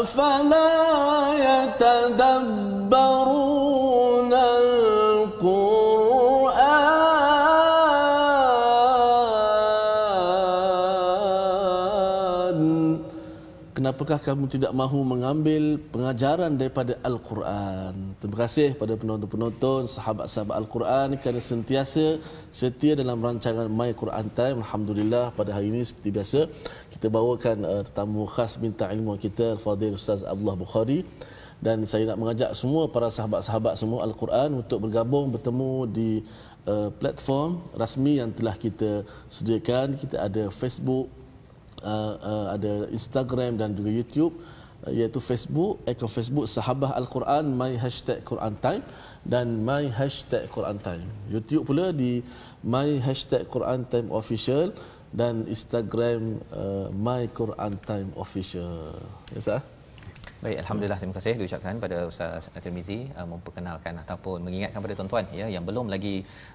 [0.00, 0.68] أفلا
[1.78, 3.47] يتدبرون؟
[13.78, 18.18] Kenapakah kamu tidak mahu mengambil pengajaran daripada Al-Quran?
[18.18, 22.18] Terima kasih pada penonton-penonton, sahabat-sahabat Al-Quran kerana sentiasa
[22.50, 24.66] setia dalam rancangan My Quran Time.
[24.66, 26.40] Alhamdulillah pada hari ini seperti biasa
[26.90, 31.06] kita bawakan uh, tetamu khas minta ilmu kita Al-Fadhil Ustaz Abdullah Bukhari
[31.62, 36.10] dan saya nak mengajak semua para sahabat-sahabat semua Al-Quran untuk bergabung bertemu di
[36.66, 39.94] uh, platform rasmi yang telah kita sediakan.
[39.94, 41.06] Kita ada Facebook,
[41.82, 44.34] uh, uh, ada Instagram dan juga YouTube
[44.86, 48.82] uh, iaitu Facebook, akaun Facebook Sahabah Al-Quran my hashtag Quran Time
[49.22, 51.06] dan my hashtag Quran Time.
[51.30, 52.22] YouTube pula di
[52.64, 54.74] my hashtag Quran Time Official
[55.14, 58.98] dan Instagram uh, my Quran Time Official.
[59.32, 59.77] Ya sah?
[60.42, 65.46] Baik, alhamdulillah terima kasih diucapkan pada Ustaz Tirmizi uh, memperkenalkan ataupun mengingatkan pada tuan-tuan ya
[65.54, 66.12] yang belum lagi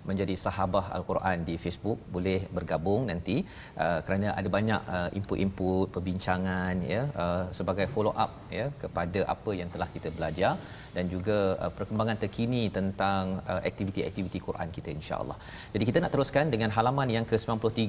[0.10, 3.36] menjadi sahabah Al-Quran di Facebook boleh bergabung nanti.
[3.76, 9.52] Uh, kerana ada banyak uh, input-input perbincangan ya uh, sebagai follow up ya kepada apa
[9.60, 10.56] yang telah kita belajar
[10.98, 15.38] dan juga uh, perkembangan terkini tentang uh, aktiviti-aktiviti Quran kita insya-Allah.
[15.74, 17.84] Jadi kita nak teruskan dengan halaman yang ke-93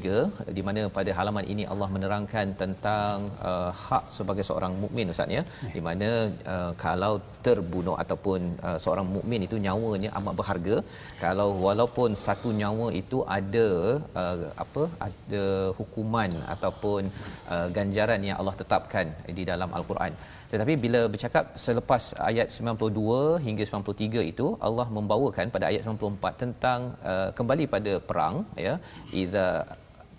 [0.59, 3.17] di mana pada halaman ini Allah menerangkan tentang
[3.51, 5.45] uh, hak sebagai seorang mukmin Ustaz ya.
[5.77, 6.11] Di mana
[6.55, 7.15] uh, kalau
[7.47, 10.77] terbunuh ataupun uh, seorang mukmin itu nyawanya amat berharga
[11.25, 13.69] kalau walaupun satu nyawa itu ada
[14.23, 15.45] uh, apa ada
[15.79, 17.03] hukuman ataupun
[17.55, 20.15] uh, ganjaran yang Allah tetapkan di dalam al-Quran
[20.55, 26.81] tetapi bila bercakap selepas ayat 92 hingga 93 itu Allah membawakan pada ayat 94 tentang
[27.13, 28.37] uh, kembali pada perang
[28.67, 28.75] ya.
[29.23, 29.47] Iza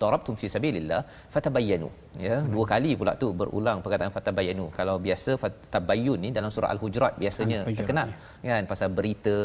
[0.01, 1.01] darabtum fi sabilillah
[1.33, 1.89] fatabayyanu.
[2.25, 2.49] Ya hmm.
[2.53, 4.65] dua kali pula tu berulang perkataan fatabayyanu.
[4.77, 8.07] Kalau biasa fatabayyun ni dalam surah al-hujurat biasanya al-hujurat, terkenal
[8.45, 8.51] ya.
[8.55, 8.63] kan?
[8.71, 9.37] Pasal berita.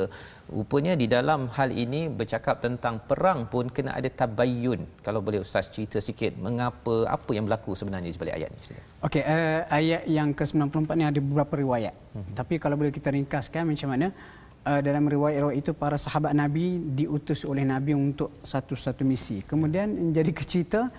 [0.50, 4.80] Rupanya di dalam hal ini bercakap tentang perang pun kena ada tabayyun.
[5.06, 8.60] Kalau boleh ustaz cerita sikit mengapa apa yang berlaku sebenarnya di sebalik ayat ni
[9.06, 11.94] okey uh, ayat yang ke-94 ni ada beberapa riwayat.
[12.10, 12.26] Hmm.
[12.34, 14.06] tapi kalau boleh kita ringkaskan macam mana
[14.66, 19.40] uh, dalam riwayat-riwayat itu para sahabat Nabi diutus oleh Nabi untuk satu-satu misi.
[19.44, 20.90] Kemudian jadi kecerita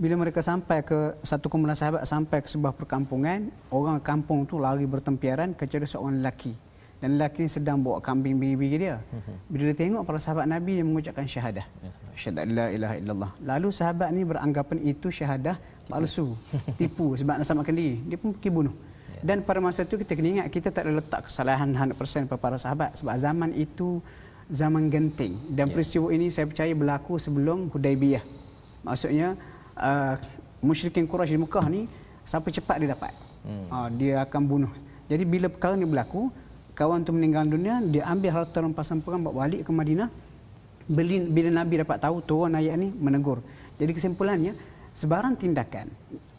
[0.00, 4.88] bila mereka sampai ke satu kumpulan sahabat sampai ke sebuah perkampungan, orang kampung tu lari
[4.88, 6.56] bertempiaran kecuali seorang lelaki.
[7.00, 9.00] Dan lelaki ini sedang bawa kambing bigi-bigi dia.
[9.48, 11.64] Bila dia tengok para sahabat Nabi yang mengucapkan syahadah.
[12.12, 13.30] Syahadah la ilaha illallah.
[13.40, 15.56] Lalu sahabat ni beranggapan itu syahadah
[15.88, 16.36] palsu,
[16.80, 18.04] tipu sebab nak selamatkan diri.
[18.04, 18.74] Dia pun pergi bunuh.
[19.20, 22.56] Dan pada masa itu kita kena ingat kita tak ada letak kesalahan 100% kepada para
[22.56, 24.00] sahabat sebab zaman itu
[24.50, 25.74] zaman genting dan yeah.
[25.78, 28.24] peristiwa ini saya percaya berlaku sebelum Hudaibiyah.
[28.82, 29.38] Maksudnya
[29.78, 30.18] uh,
[30.64, 31.86] musyrikin Quraisy di Mekah ni
[32.26, 33.12] siapa cepat dia dapat.
[33.46, 33.66] Hmm.
[33.70, 34.72] Uh, dia akan bunuh.
[35.06, 36.32] Jadi bila perkara ini berlaku,
[36.74, 40.08] kawan tu meninggal dunia, dia ambil harta rampasan perang bawa balik ke Madinah.
[40.90, 43.38] Bila, bila Nabi dapat tahu turun ayat ni menegur.
[43.78, 44.52] Jadi kesimpulannya
[44.96, 45.86] sebarang tindakan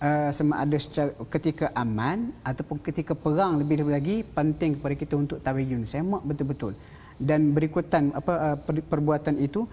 [0.01, 5.37] uh, sama ada secara, ketika aman ataupun ketika perang lebih lagi penting kepada kita untuk
[5.45, 6.73] tabayyun semak betul-betul.
[7.21, 8.57] Dan berikutan apa uh,
[8.91, 9.69] perbuatan itu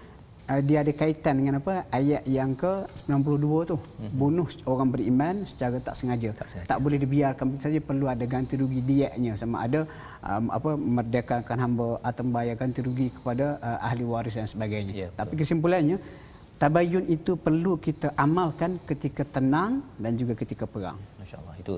[0.49, 3.77] uh, dia ada kaitan dengan apa ayat yang ke 92 tu.
[3.77, 4.11] Mm-hmm.
[4.21, 6.29] bunuh orang beriman secara tak sengaja.
[6.37, 6.69] tak sengaja.
[6.69, 7.45] Tak boleh dibiarkan.
[7.57, 9.33] Saja perlu ada ganti rugi dietnya.
[9.33, 9.89] Sama ada
[10.21, 14.93] um, apa merdekakan hamba atau membayar ganti rugi kepada uh, ahli waris dan sebagainya.
[14.93, 15.97] Yeah, tapi kesimpulannya
[16.61, 19.71] tabayun itu perlu kita amalkan ketika tenang
[20.03, 20.99] dan juga ketika perang.
[21.19, 21.55] Masya-Allah.
[21.61, 21.73] Itu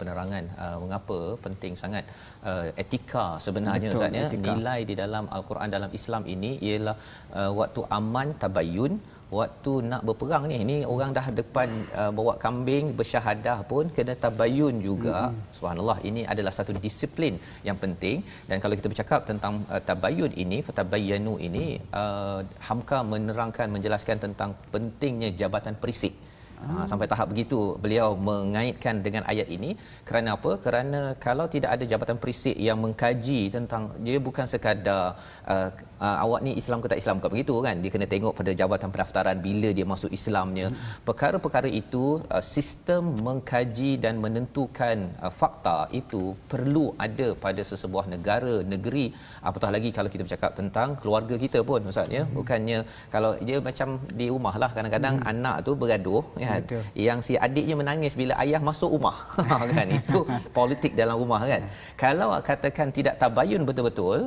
[0.00, 2.04] penerangan uh, mengapa penting sangat
[2.50, 4.28] uh, etika sebenarnya Ustaz ya.
[4.50, 6.96] Nilai di dalam al-Quran dalam Islam ini ialah
[7.40, 8.94] uh, waktu aman tabayun
[9.38, 11.68] waktu nak berperang ni ini orang dah depan
[12.00, 15.16] uh, bawa kambing bersyahadah pun kena tabayun juga.
[15.20, 15.46] Mm-hmm.
[15.56, 17.36] subhanallah ini adalah satu disiplin
[17.68, 18.18] yang penting.
[18.48, 21.66] Dan kalau kita bercakap tentang uh, tabayun ini fatabayyanu ini
[22.02, 26.14] uh, hamka menerangkan menjelaskan tentang pentingnya jabatan perisik.
[26.62, 29.70] Ha, sampai tahap begitu beliau mengaitkan dengan ayat ini.
[30.08, 30.50] Kerana apa?
[30.64, 35.18] Kerana kalau tidak ada jabatan perisik yang mengkaji tentang dia bukan sekadar
[35.52, 35.68] uh,
[36.06, 37.76] uh, awak ni Islam ke tak Islam ke begitu kan?
[37.82, 40.66] Dia kena tengok pada jabatan pendaftaran bila dia masuk Islamnya.
[41.08, 42.04] Perkara-perkara itu
[42.36, 49.06] uh, sistem mengkaji dan menentukan uh, fakta itu perlu ada pada sesebuah negara, negeri
[49.48, 52.24] apatah lagi kalau kita bercakap tentang keluarga kita pun Ustaz ya.
[52.38, 52.78] Bukannya
[53.14, 53.88] kalau dia macam
[54.20, 55.30] di rumah lah kadang-kadang hmm.
[55.32, 56.82] anak tu bergaduh ya kan Betul.
[57.06, 59.16] yang si adiknya menangis bila ayah masuk rumah
[59.76, 60.18] kan itu
[60.58, 61.62] politik dalam rumah kan
[62.04, 64.18] kalau katakan tidak tabayun betul-betul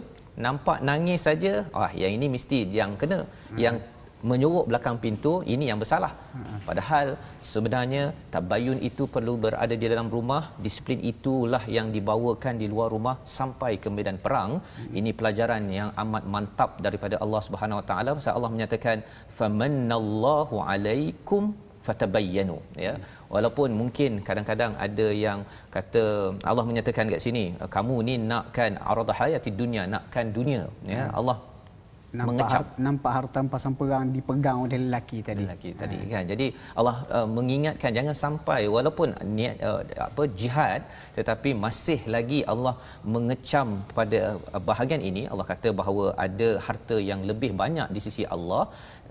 [0.43, 3.19] nampak nangis saja wah yang ini mesti yang kena.
[3.23, 3.59] Hmm.
[3.63, 3.75] yang
[4.29, 6.11] menyuruh belakang pintu ini yang bersalah.
[6.67, 7.07] Padahal
[7.51, 10.43] sebenarnya tabayun itu perlu berada di dalam rumah.
[10.65, 14.51] Disiplin itulah yang dibawakan di luar rumah sampai ke medan perang.
[14.99, 18.17] Ini pelajaran yang amat mantap daripada Allah Subhanahu Wa Taala.
[18.17, 18.97] Pasal Allah menyatakan
[19.39, 21.53] famanallahu alaikum
[21.87, 22.93] fatabayyanu ya
[23.33, 25.39] walaupun mungkin kadang-kadang ada yang
[25.75, 26.03] kata
[26.49, 27.45] Allah menyatakan kat sini
[27.75, 31.03] kamu ni nakkan arad hayati dunia nakkan dunia ya.
[31.19, 31.37] Allah
[32.19, 32.63] nampak mengecap.
[32.85, 35.43] nampak harta pasang perang dipegang oleh lelaki tadi.
[35.45, 36.09] Lelaki tadi ha.
[36.13, 36.23] kan?
[36.31, 36.47] Jadi
[36.79, 40.81] Allah uh, mengingatkan jangan sampai walaupun niat uh, apa jihad
[41.17, 42.75] tetapi masih lagi Allah
[43.15, 44.19] mengecam pada
[44.55, 45.23] uh, bahagian ini.
[45.31, 48.63] Allah kata bahawa ada harta yang lebih banyak di sisi Allah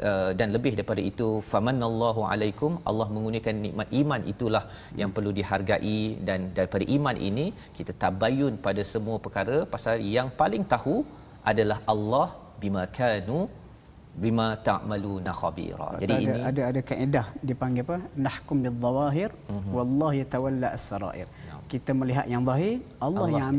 [0.08, 4.64] uh, dan lebih daripada itu famanallahu alaikum Allah menggunakan nikmat iman itulah
[5.02, 6.00] yang perlu dihargai.
[6.28, 7.48] Dan daripada iman ini
[7.80, 9.58] kita tabayun pada semua perkara.
[9.74, 10.96] Pasal yang paling tahu
[11.52, 12.26] adalah Allah
[12.64, 13.38] bima kanu
[14.22, 15.88] bima ta'maluna khabira.
[16.02, 17.96] Jadi ada, ini ada ada kaedah dipanggil apa?
[18.26, 19.72] Nahkum bil zawahir uh-huh.
[19.76, 21.28] wallahu yatawalla as-sarair.
[21.50, 21.58] No.
[21.72, 23.56] Kita melihat yang zahir, Allah, Allah yang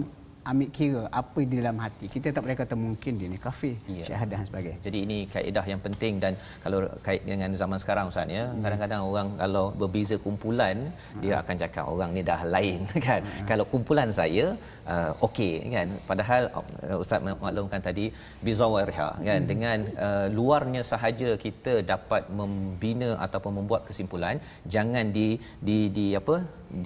[0.51, 2.05] ambil kira apa di dalam hati.
[2.15, 4.05] Kita tak boleh kata mungkin dia ni kafir, ya.
[4.09, 4.79] syahadah dan sebagainya.
[4.85, 8.61] Jadi ini kaedah yang penting dan kalau kait dengan zaman sekarang Ustaz ya, hmm.
[8.63, 11.21] kadang-kadang orang kalau berbeza kumpulan hmm.
[11.23, 13.21] dia akan cakap orang ni dah lain kan.
[13.25, 13.47] Hmm.
[13.49, 14.45] Kalau kumpulan saya
[14.93, 15.87] uh, okey kan.
[16.09, 18.05] Padahal uh, Ustaz maklumkan tadi
[18.45, 19.49] bizawariha kan hmm.
[19.51, 19.77] dengan
[20.07, 24.37] uh, luarnya sahaja kita dapat membina ataupun membuat kesimpulan
[24.75, 25.27] jangan di
[25.67, 26.35] di di apa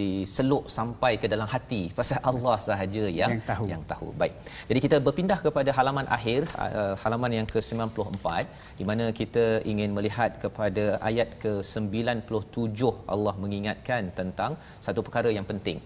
[0.02, 3.65] diseluk sampai ke dalam hati pasal Allah sahaja yang yang tahu.
[3.71, 4.08] yang tahu.
[4.21, 4.34] Baik.
[4.69, 8.25] Jadi kita berpindah kepada halaman akhir uh, halaman yang ke-94
[8.80, 12.82] di mana kita ingin melihat kepada ayat ke-97
[13.13, 14.54] Allah mengingatkan tentang
[14.88, 15.80] satu perkara yang penting.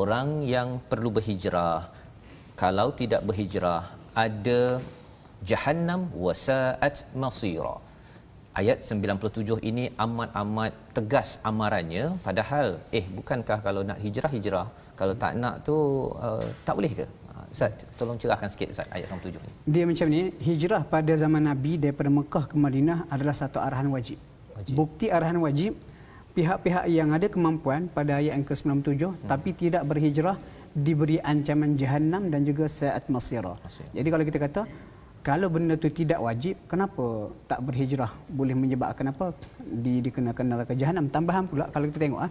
[0.00, 1.78] Orang yang perlu berhijrah
[2.62, 3.82] kalau tidak berhijrah
[4.24, 4.60] ada
[5.50, 7.76] jahannam wasaat masira
[8.60, 12.66] ayat 97 ini amat-amat tegas amarannya padahal
[12.98, 14.66] eh bukankah kalau nak hijrah hijrah
[15.00, 15.76] kalau tak nak tu
[16.26, 20.06] uh, tak boleh ke uh, Ustaz tolong cerahkan sikit Ustaz ayat 97 ni dia macam
[20.14, 24.18] ni hijrah pada zaman Nabi daripada Mekah ke Madinah adalah satu arahan wajib,
[24.56, 24.74] wajib.
[24.80, 25.74] bukti arahan wajib
[26.38, 29.30] pihak-pihak yang ada kemampuan pada ayat yang ke-97 hmm.
[29.30, 30.38] tapi tidak berhijrah
[30.74, 33.54] diberi ancaman jahanam dan juga saat masira.
[33.94, 34.62] Jadi kalau kita kata
[35.24, 39.32] kalau benda itu tidak wajib, kenapa tak berhijrah boleh menyebabkan apa?
[39.56, 41.08] Di, dikenakan neraka jahanam.
[41.08, 42.30] Tambahan pula kalau kita tengok ah,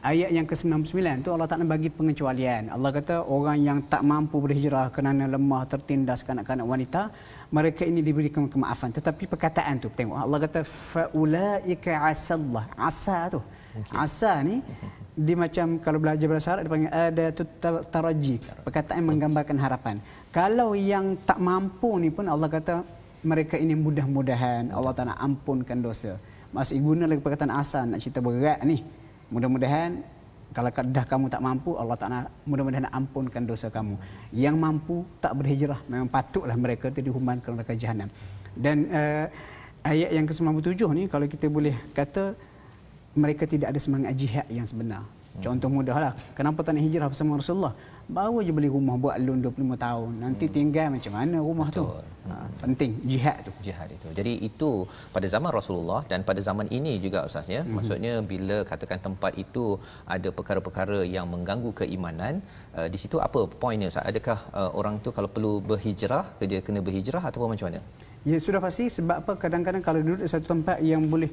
[0.00, 2.72] ayat yang ke-99 tu Allah Taala bagi pengecualian.
[2.72, 7.12] Allah kata orang yang tak mampu berhijrah kerana lemah, tertindas kanak-kanak wanita,
[7.52, 8.96] mereka ini diberikan kemaafan.
[8.96, 12.64] Tetapi perkataan tu tengok Allah kata faulaika asallah.
[12.80, 13.40] Asa tu.
[13.76, 13.92] Okay.
[13.92, 14.64] Asa ni
[15.12, 17.44] di macam kalau belajar bahasa Arab dipanggil ada tu
[17.92, 18.40] taraji.
[18.64, 20.00] Perkataan menggambarkan harapan.
[20.32, 22.80] Kalau yang tak mampu ni pun Allah kata
[23.20, 26.16] mereka ini mudah-mudahan Allah Taala ampunkan dosa.
[26.56, 28.80] Masih guna lagi perkataan asal nak cerita berat ni.
[29.28, 30.00] Mudah-mudahan
[30.56, 32.18] kalau dah kamu tak mampu Allah Taala
[32.48, 34.00] mudah-mudahan ampunkan dosa kamu.
[34.32, 38.08] Yang mampu tak berhijrah memang patutlah mereka itu dihukuman ke neraka jahanam.
[38.56, 39.28] Dan uh,
[39.84, 42.32] ayat yang ke-97 ni kalau kita boleh kata
[43.12, 45.04] mereka tidak ada semangat jihad yang sebenar.
[45.40, 46.12] Contoh mudahlah.
[46.36, 47.72] Kenapa tak nak hijrah bersama Rasulullah?
[48.08, 50.10] Baru je beli rumah buat loan 25 tahun.
[50.24, 50.54] Nanti hmm.
[50.56, 51.86] tinggal macam mana rumah Betul.
[52.02, 52.10] tu?
[52.22, 53.52] Ha, penting jihad tu.
[53.66, 54.08] Jihad itu.
[54.18, 57.62] Jadi itu pada zaman Rasulullah dan pada zaman ini juga ustaz ya.
[57.62, 57.78] Hmm.
[57.78, 59.64] Maksudnya bila katakan tempat itu
[60.06, 62.38] ada perkara-perkara yang mengganggu keimanan,
[62.78, 64.06] uh, di situ apa poinnya ustaz?
[64.06, 67.82] Adakah uh, orang tu kalau perlu berhijrah, dia kena berhijrah ataupun macam mana?
[68.22, 71.30] Ya sudah pasti sebab apa kadang-kadang kalau duduk di satu tempat yang boleh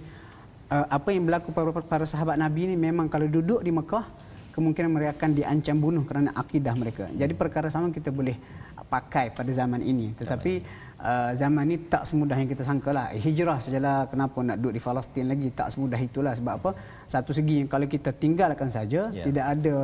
[0.73, 4.89] uh, apa yang berlaku para, para sahabat Nabi ini memang kalau duduk di Mekah kemungkinan
[4.89, 7.05] mereka akan diancam bunuh kerana akidah mereka.
[7.13, 8.35] Jadi perkara sama kita boleh
[8.89, 10.11] pakai pada zaman ini.
[10.17, 10.53] Tetapi
[10.99, 13.13] uh, zaman ini tak semudah yang kita sangka lah.
[13.13, 15.47] Eh, hijrah sajalah kenapa nak duduk di Palestin lagi.
[15.53, 16.33] Tak semudah itulah.
[16.33, 16.71] Sebab apa?
[17.05, 19.25] Satu segi kalau kita tinggalkan saja, yeah.
[19.25, 19.75] tidak ada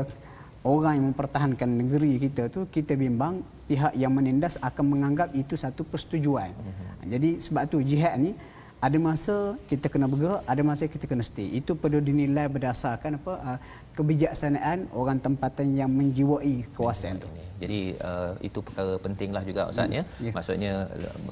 [0.65, 5.85] orang yang mempertahankan negeri kita tu kita bimbang pihak yang menindas akan menganggap itu satu
[5.85, 6.51] persetujuan.
[6.57, 7.05] Uh-huh.
[7.05, 8.33] Jadi sebab tu jihad ni
[8.81, 11.53] ada masa kita kena bergerak, ada masa kita kena stay.
[11.57, 13.57] Itu perlu dinilai berdasarkan apa uh,
[13.97, 17.29] kebijaksanaan orang tempatan yang menjiwai kawasan itu.
[17.55, 20.03] Jadi uh, itu perkara pentinglah juga Ustaz ya.
[20.03, 20.33] Hmm, yeah.
[20.35, 20.73] Maksudnya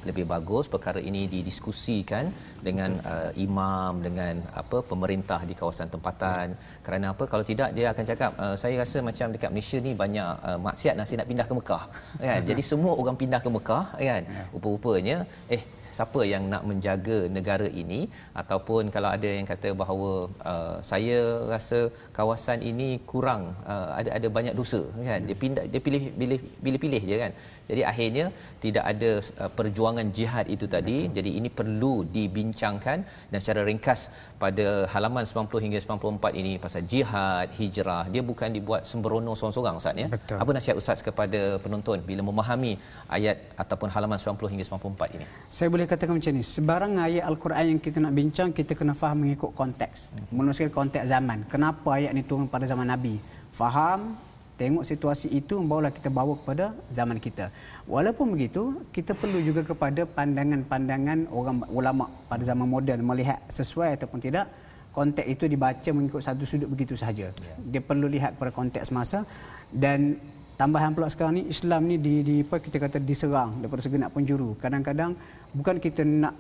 [0.08, 2.32] lebih bagus perkara ini didiskusikan
[2.64, 6.56] dengan uh, imam dengan apa pemerintah di kawasan tempatan.
[6.56, 6.80] Yeah.
[6.86, 10.32] Kerana apa kalau tidak dia akan cakap uh, saya rasa macam dekat Malaysia ni banyak
[10.48, 11.84] uh, maksiat nasi nak pindah ke Mekah.
[12.24, 12.42] Kan?
[12.48, 14.24] Jadi semua orang pindah ke Mekah kan.
[14.24, 14.48] Yeah.
[14.56, 15.18] Rupa-rupanya
[15.52, 15.64] eh
[15.98, 18.00] siapa yang nak menjaga negara ini
[18.42, 20.12] ataupun kalau ada yang kata bahawa
[20.52, 21.20] uh, saya
[21.54, 21.80] rasa
[22.18, 25.22] kawasan ini kurang uh, ada ada banyak dosa kan?
[25.30, 27.32] Dia pindah dia pilih pilih pilih pilih je kan?
[27.70, 28.26] Jadi akhirnya
[28.64, 29.12] tidak ada
[29.44, 30.98] uh, perjuangan jihad itu tadi.
[31.04, 31.16] Betul.
[31.18, 32.98] jadi ini perlu dibincangkan
[33.32, 34.02] dan secara ringkas
[34.44, 38.04] pada halaman 90 hingga 94 ini pasal jihad hijrah.
[38.14, 40.08] Dia bukan dibuat sembrono seorang-seorang ustaz ya?
[40.16, 40.38] Betul.
[40.42, 42.74] apa nasihat ustaz kepada penonton bila memahami
[43.18, 45.26] ayat ataupun halaman 90 hingga 94 ini?
[45.58, 48.96] Saya boleh boleh katakan macam ni sebarang ayat al-Quran yang kita nak bincang kita kena
[48.96, 50.16] faham mengikut konteks.
[50.32, 51.44] Menurut konteks zaman.
[51.52, 53.20] Kenapa ayat ni turun pada zaman nabi?
[53.52, 54.16] Faham
[54.56, 57.52] tengok situasi itu barulah kita bawa kepada zaman kita.
[57.84, 64.24] Walaupun begitu kita perlu juga kepada pandangan-pandangan orang ulama pada zaman moden melihat sesuai ataupun
[64.24, 64.48] tidak
[64.96, 67.28] konteks itu dibaca mengikut satu sudut begitu sahaja.
[67.28, 67.56] Ya.
[67.76, 69.28] dia perlu lihat pada konteks masa.
[69.68, 70.16] Dan
[70.56, 74.56] tambahan pula sekarang ni Islam ni di, di apa kita kata diserang daripada segenap penjuru.
[74.64, 75.12] Kadang-kadang
[75.54, 76.36] bukan kita nak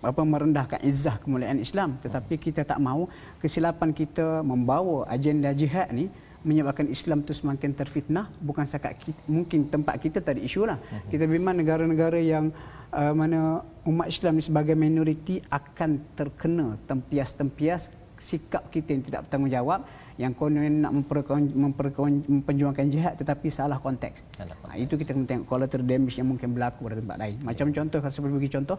[0.00, 3.04] apa merendahkan izah kemuliaan Islam tetapi kita tak mahu
[3.40, 6.08] kesilapan kita membawa agenda jihad ni
[6.40, 8.32] menyebabkan Islam tu semakin terfitnah.
[8.40, 10.80] Bukan sekat kita, mungkin tempat kita tadi isu lah.
[10.80, 11.08] Mhm.
[11.12, 12.48] kita memang negara-negara yang
[12.92, 19.80] uh, mana umat Islam ni sebagai minoriti akan terkena tempias-tempias sikap kita yang tidak bertanggungjawab
[20.20, 24.28] yang konon nak memperjuangkan jihad tetapi salah konteks.
[24.36, 24.76] Salah konteks.
[24.76, 27.36] Ha, itu kita kena tengok collateral damage yang mungkin berlaku pada tempat lain.
[27.40, 27.76] Macam yeah.
[27.80, 28.78] contoh kalau saya bagi contoh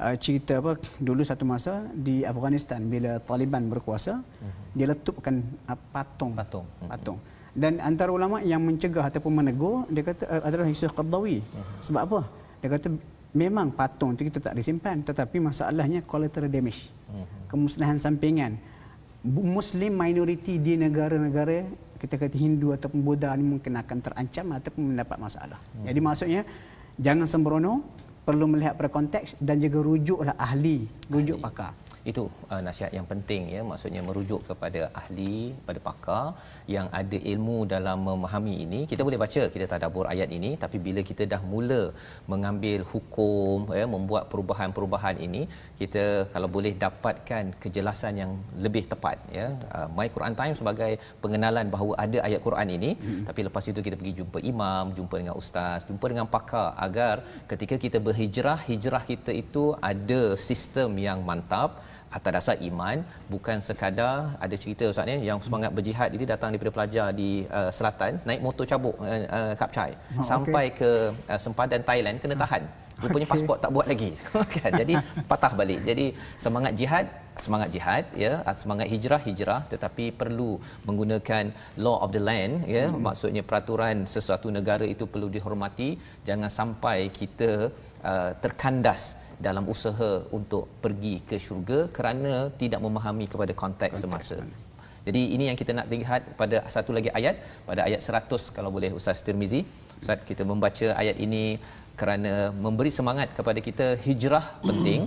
[0.00, 4.72] uh, cerita apa dulu satu masa di Afghanistan bila Taliban berkuasa uh-huh.
[4.72, 6.88] dia letupkan uh, patung patung uh-huh.
[6.88, 7.18] patung
[7.52, 11.44] dan antara ulama yang mencegah ataupun menegur dia kata uh, adalah Yusuf Qardawi.
[11.44, 11.64] Uh-huh.
[11.84, 12.20] Sebab apa?
[12.64, 12.88] Dia kata
[13.36, 16.88] memang patung itu kita tak disimpan tetapi masalahnya collateral damage.
[17.12, 17.28] Uh-huh.
[17.52, 18.56] Kemusnahan sampingan
[19.26, 21.62] Muslim minoriti di negara-negara
[22.02, 25.62] kita kata Hindu ataupun Buddha ini mungkin akan terancam ataupun mendapat masalah.
[25.78, 25.86] Hmm.
[25.86, 26.42] Jadi maksudnya
[26.98, 27.86] jangan sembrono,
[28.26, 31.46] perlu melihat pada konteks dan juga rujuklah ahli, rujuk ahli.
[31.46, 31.72] pakar
[32.10, 32.22] itu
[32.52, 33.60] uh, nasihat yang penting ya.
[33.70, 35.36] Maksudnya merujuk kepada ahli
[35.68, 36.24] pada pakar
[36.76, 38.80] yang ada ilmu dalam memahami ini.
[38.92, 41.82] Kita boleh baca kita tadabbur ayat ini tapi bila kita dah mula
[42.32, 45.42] mengambil hukum ya membuat perubahan-perubahan ini
[45.80, 48.32] kita kalau boleh dapatkan kejelasan yang
[48.64, 49.46] lebih tepat ya.
[49.76, 50.92] Uh, my Quran time sebagai
[51.24, 53.22] pengenalan bahawa ada ayat Quran ini hmm.
[53.28, 57.16] tapi lepas itu kita pergi jumpa imam jumpa dengan ustaz jumpa dengan pakar agar
[57.52, 61.70] ketika kita berhijrah hijrah kita itu ada sistem yang mantap
[62.16, 62.96] atas dasar iman
[63.32, 67.70] bukan sekadar ada cerita ustaz ni yang semangat berjihad ini datang daripada pelajar di uh,
[67.78, 70.78] selatan naik motor cabuk uh, uh, kapcai oh, sampai okay.
[70.80, 70.90] ke
[71.32, 72.64] uh, sempadan Thailand kena tahan
[73.02, 73.34] rupanya okay.
[73.34, 74.10] pasport tak buat lagi
[74.56, 74.94] kan jadi
[75.30, 76.06] patah balik jadi
[76.44, 77.06] semangat jihad
[77.44, 78.32] semangat jihad ya
[78.62, 80.50] semangat hijrah hijrah tetapi perlu
[80.88, 81.44] menggunakan
[81.84, 83.00] law of the land ya hmm.
[83.06, 85.90] maksudnya peraturan sesuatu negara itu perlu dihormati
[86.28, 87.50] jangan sampai kita
[88.10, 89.02] uh, terkandas
[89.46, 94.36] dalam usaha untuk pergi ke syurga kerana tidak memahami kepada konteks, konteks semasa.
[95.06, 97.36] Jadi ini yang kita nak lihat pada satu lagi ayat
[97.68, 99.60] pada ayat 100 kalau boleh Ustaz Tirmizi.
[100.02, 101.44] Ustaz kita membaca ayat ini
[102.00, 102.32] kerana
[102.64, 105.02] memberi semangat kepada kita hijrah penting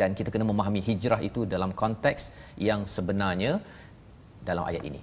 [0.00, 2.22] dan kita kena memahami hijrah itu dalam konteks
[2.68, 3.52] yang sebenarnya
[4.48, 5.00] dalam ayat ini.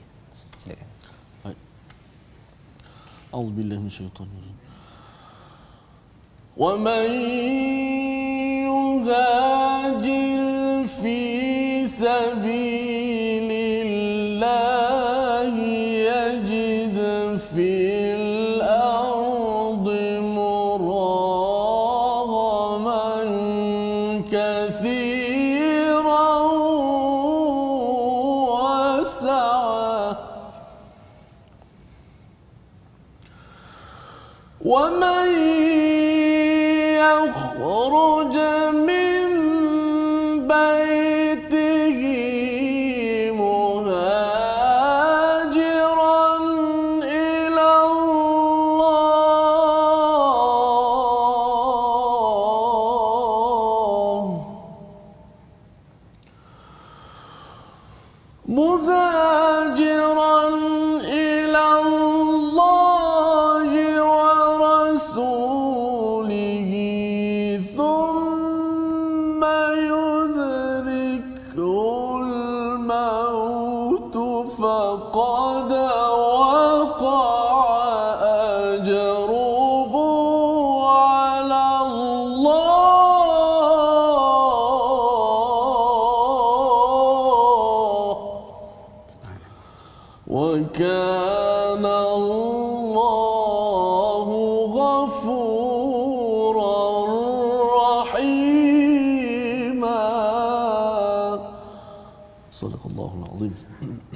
[0.63, 0.89] Silakan.
[3.33, 4.62] Auzubillahi minasyaitonir
[6.58, 7.10] ومن
[8.70, 10.41] يهاجر
[10.86, 13.32] في سبيل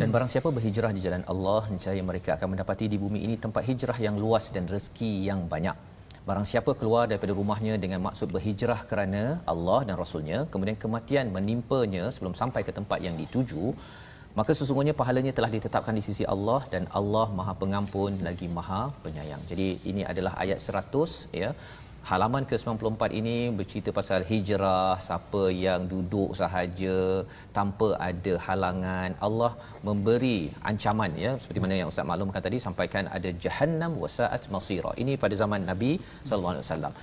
[0.07, 3.59] Dan barang siapa berhijrah di jalan Allah, niscaya mereka akan mendapati di bumi ini tempat
[3.69, 5.75] hijrah yang luas dan rezeki yang banyak.
[6.23, 12.07] Barang siapa keluar daripada rumahnya dengan maksud berhijrah kerana Allah dan Rasulnya, kemudian kematian menimpanya
[12.07, 13.75] sebelum sampai ke tempat yang dituju,
[14.39, 19.43] maka sesungguhnya pahalanya telah ditetapkan di sisi Allah dan Allah Maha Pengampun lagi Maha Penyayang.
[19.51, 21.51] Jadi ini adalah ayat 100 ya
[22.09, 26.97] halaman ke-94 ini bercerita pasal hijrah siapa yang duduk sahaja
[27.57, 29.09] tanpa ada halangan.
[29.27, 29.51] Allah
[29.87, 30.37] memberi
[30.69, 34.91] ancaman ya seperti mana yang ustaz maklumkan tadi sampaikan ada jahannam wasaat masira.
[35.03, 35.91] Ini pada zaman Nabi
[36.29, 36.93] sallallahu alaihi wasallam.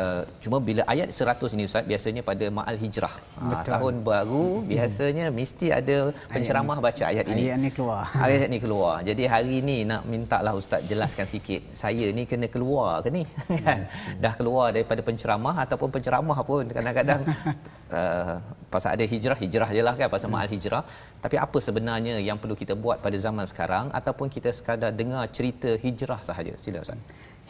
[0.00, 3.14] Uh, cuma bila ayat 100 ini ustaz biasanya pada maal hijrah.
[3.42, 5.36] Uh, tahun baru biasanya hmm.
[5.40, 5.98] mesti ada
[6.34, 7.42] penceramah ayat baca ayat ini.
[7.48, 8.04] Ayat ni keluar.
[8.28, 8.94] Ayat ni keluar.
[9.10, 13.24] Jadi hari ni nak minta lah ustaz jelaskan sikit saya ni kena keluar ke ni?
[13.66, 13.82] Kan
[14.24, 17.22] dah keluar keluar daripada penceramah ataupun penceramah pun kadang-kadang
[17.96, 18.36] uh,
[18.72, 20.36] pasal ada hijrah hijrah je lah kan pasal hmm.
[20.36, 20.82] mahal hijrah
[21.24, 25.72] tapi apa sebenarnya yang perlu kita buat pada zaman sekarang ataupun kita sekadar dengar cerita
[25.84, 27.00] hijrah sahaja sila Ustaz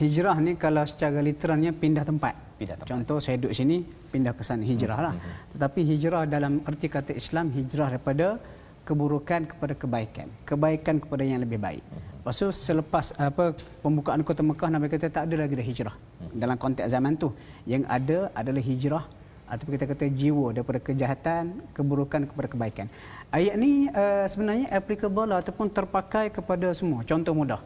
[0.02, 2.90] hijrah ni kalau secara literalnya pindah tempat Pindah tempat.
[2.94, 3.76] Contoh saya duduk sini
[4.12, 5.14] pindah ke sana hijrah lah.
[5.18, 5.34] Hmm.
[5.52, 8.38] Tetapi hijrah dalam erti kata Islam hijrah daripada
[8.88, 10.26] keburukan kepada kebaikan.
[10.48, 11.82] Kebaikan kepada yang lebih baik.
[12.22, 13.50] Lepas tu selepas apa
[13.82, 15.96] pembukaan kota Mekah Nabi kata tak ada lagi dah hijrah.
[16.30, 17.34] Dalam konteks zaman tu
[17.66, 19.04] yang ada adalah hijrah
[19.50, 21.44] ataupun kita kata jiwa daripada kejahatan,
[21.76, 22.86] keburukan kepada kebaikan.
[23.34, 27.02] Ayat ni uh, sebenarnya applicable lah ataupun terpakai kepada semua.
[27.02, 27.60] Contoh mudah.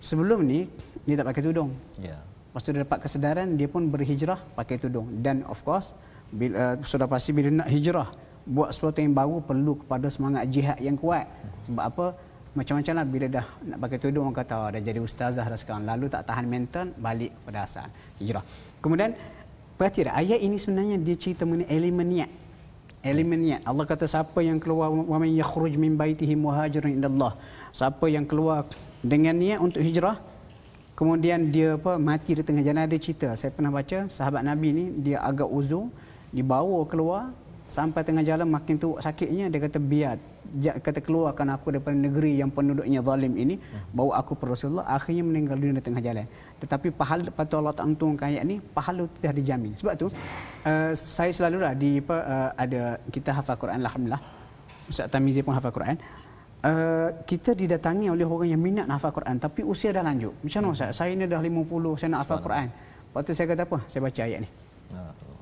[0.00, 0.64] Sebelum ni
[1.04, 1.70] dia tak pakai tudung.
[2.00, 2.16] Ya.
[2.16, 2.20] Yeah.
[2.50, 5.94] Lepas tu dia dapat kesedaran dia pun berhijrah pakai tudung dan of course
[6.34, 8.10] bila, uh, sudah pasti bila nak hijrah
[8.50, 11.30] buat sesuatu yang baru perlu kepada semangat jihad yang kuat.
[11.70, 12.06] Sebab apa?
[12.50, 15.86] Macam-macam lah bila dah nak pakai tudung orang kata oh, dah jadi ustazah dah sekarang.
[15.86, 17.86] Lalu tak tahan mental balik kepada asal.
[18.18, 18.42] Hijrah.
[18.82, 19.14] Kemudian
[19.78, 22.30] perhati dah ayat ini sebenarnya dia cerita mengenai elemen niat.
[23.06, 23.60] Elemen niat.
[23.70, 27.38] Allah kata siapa yang keluar wa man yakhruj min baitihi muhajiran indallah.
[27.70, 28.66] Siapa yang keluar
[29.00, 30.18] dengan niat untuk hijrah
[31.00, 34.84] kemudian dia apa mati di tengah jalan ada cerita saya pernah baca sahabat nabi ni
[35.00, 35.88] dia agak uzur
[36.28, 37.32] dibawa keluar
[37.76, 40.16] sampai tengah jalan makin teruk sakitnya dia kata biar
[40.86, 43.54] kata keluarkan aku daripada negeri yang penduduknya zalim ini
[43.96, 46.26] bawa aku ke Rasulullah akhirnya meninggal dunia di tengah jalan
[46.62, 50.92] tetapi pahala patut Allah Taala turunkan ayat ni pahala itu dah dijamin sebab tu uh,
[51.18, 52.82] saya selalu lah di apa uh, ada
[53.14, 54.22] kita hafal Quran alhamdulillah
[54.90, 55.98] Ustaz Tamizi pun hafal Quran
[56.60, 60.36] Uh, kita didatangi oleh orang yang minat hafal Quran tapi usia dah lanjut.
[60.44, 60.92] Macam mana Ustaz?
[60.92, 62.68] Saya ni dah 50, saya nak hafal Quran.
[62.68, 63.78] Lepas tu saya kata apa?
[63.88, 64.48] Saya baca ayat ni.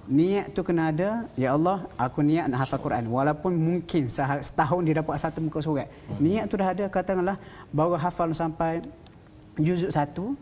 [0.09, 3.13] Niat tu kena ada, ya Allah, aku niat nak hafal Quran.
[3.13, 5.89] Walaupun mungkin setahun dia dapat satu muka surat.
[6.09, 6.25] Hmm.
[6.25, 7.37] Niat tu dah ada, katakanlah,
[7.69, 8.81] baru hafal sampai
[9.61, 10.33] juzuk satu,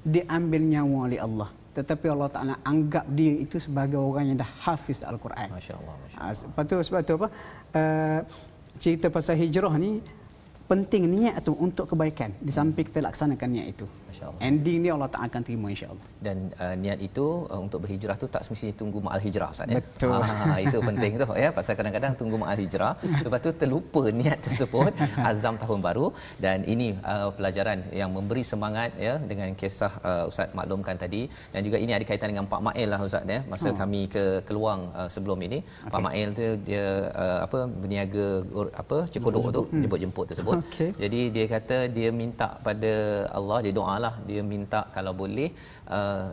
[0.00, 1.48] dia ambil nyawa oleh Allah.
[1.72, 5.48] Tetapi Allah Ta'ala anggap dia itu sebagai orang yang dah hafiz Al-Quran.
[5.52, 5.94] Masya Allah.
[5.96, 6.20] Allah.
[6.20, 7.28] Ah, sebab tu, sebab tu apa?
[7.72, 8.20] Uh,
[8.76, 10.00] cerita pasal hijrah ni
[10.70, 12.30] penting niat tu untuk kebaikan.
[12.46, 13.86] Di samping kita laksanakan niat itu.
[14.12, 18.16] Insyaallah ending ni Allah Taala akan terima insyaallah dan uh, niat itu uh, untuk berhijrah
[18.22, 19.78] tu tak semestinya tunggu ma'al hijrah Ustaz ya?
[19.80, 20.20] Betul.
[20.28, 21.48] Ha, itu penting tu ya?
[21.58, 22.92] Pasal kadang-kadang tunggu ma'al hijrah
[23.24, 24.92] lepas tu terlupa niat tersebut
[25.30, 26.06] azam tahun baru.
[26.44, 31.22] Dan ini uh, pelajaran yang memberi semangat ya dengan kisah uh, Ustaz maklumkan tadi.
[31.54, 33.40] Dan juga ini ada kaitan dengan Pak Mail lah Ustaz ya?
[33.52, 33.78] Masa hmm.
[33.82, 35.92] kami ke Keluang uh, sebelum ini okay.
[35.94, 36.86] Pak Mail tu dia
[37.24, 38.26] uh, apa berniaga
[38.82, 39.82] apa cekodok tu hmm.
[40.02, 40.90] jemput jemput tersebut okay.
[41.02, 42.92] jadi dia kata dia minta pada
[43.38, 45.48] Allah dia doa lah dia minta kalau boleh
[45.98, 46.28] uh,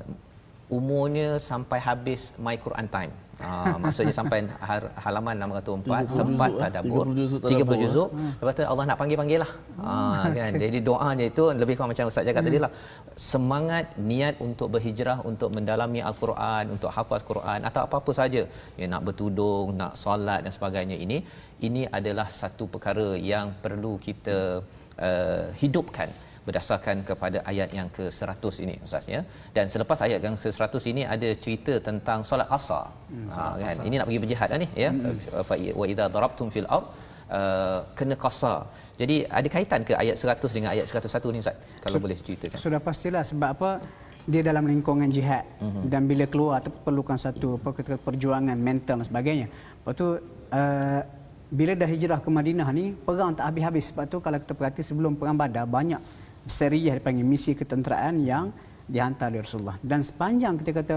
[0.78, 4.44] umurnya sampai habis my Quran time Uh, maksudnya sampai
[5.04, 8.10] halaman 604 sempat tadabbur 30 juzuk
[8.40, 10.52] lepas tu Allah nak panggil-panggil lah uh, kan?
[10.64, 12.50] Jadi doanya itu lebih kurang macam ustaz cakap hmm.
[12.52, 12.72] tadi lah.
[13.32, 18.44] Semangat niat untuk berhijrah untuk mendalami al-Quran untuk hafaz Quran atau apa-apa saja.
[18.80, 20.98] Ya nak bertudung nak solat dan sebagainya.
[21.06, 21.18] Ini
[21.68, 24.38] ini adalah satu perkara yang perlu kita
[25.08, 26.12] uh, hidupkan
[26.50, 29.22] berdasarkan kepada ayat yang ke-100 ini ustaz ya
[29.56, 33.96] dan selepas ayat yang ke-100 ini ada cerita tentang solat qasar hmm, ha kan ini
[34.00, 35.46] nak pergi berjihad dah ni ya hmm.
[35.50, 36.90] fa wa idza darabtum fil ard
[37.38, 38.66] Uh, kena qasar.
[38.98, 41.58] Jadi ada kaitan ke ayat 100 dengan ayat 101 ni ustaz?
[41.84, 42.58] Kalau so, boleh ceritakan.
[42.58, 43.70] Sudah pastilah sebab apa?
[44.26, 45.84] Dia dalam lingkungan jihad mm-hmm.
[45.94, 47.70] dan bila keluar tu perlukan satu apa
[48.08, 49.46] perjuangan mental dan sebagainya.
[49.46, 50.08] Lepas tu
[50.58, 51.02] uh,
[51.50, 53.86] bila dah hijrah ke Madinah ni perang tak habis-habis.
[53.94, 56.02] Sebab tu kalau kita perhati sebelum perang Badar banyak
[56.50, 58.52] seriah dipanggil misi ketenteraan yang
[58.90, 59.78] dihantar oleh Rasulullah.
[59.86, 60.96] Dan sepanjang kita kata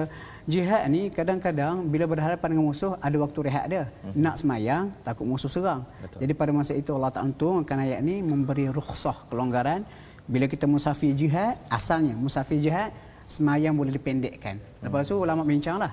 [0.49, 3.85] jihad ni kadang-kadang bila berhadapan dengan musuh ada waktu rehat dia.
[4.01, 4.17] Hmm.
[4.17, 5.85] Nak semayang takut musuh serang.
[6.01, 6.19] Betul.
[6.25, 9.85] Jadi pada masa itu Allah Taala turunkan ayat ni memberi rukhsah kelonggaran
[10.25, 12.91] bila kita musafir jihad asalnya musafir jihad
[13.29, 14.57] semayang boleh dipendekkan.
[14.81, 15.93] Lepas tu ulama bincanglah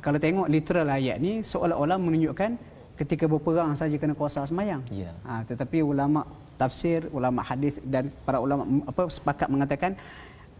[0.00, 2.56] kalau tengok literal ayat ni seolah-olah menunjukkan
[2.96, 4.80] ketika berperang saja kena kuasa semayang.
[4.88, 5.12] Yeah.
[5.24, 6.24] Ha, tetapi ulama
[6.60, 9.96] tafsir, ulama hadis dan para ulama apa sepakat mengatakan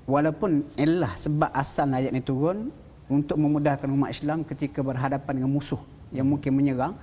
[0.09, 2.73] walaupun ialah sebab asal ayat ini turun
[3.13, 6.97] untuk memudahkan umat Islam ketika berhadapan dengan musuh yang mungkin menyerang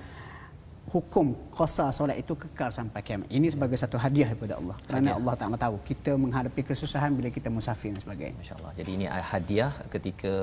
[0.94, 1.28] hukum
[1.58, 3.28] qasa solat itu kekal sampai kiamat.
[3.38, 4.76] Ini sebagai satu hadiah daripada Allah.
[4.88, 8.40] Kerana Allah Taala tahu kita menghadapi kesusahan bila kita musafir dan sebagainya.
[8.40, 8.72] Masya-Allah.
[8.80, 10.34] Jadi ini hadiah ketika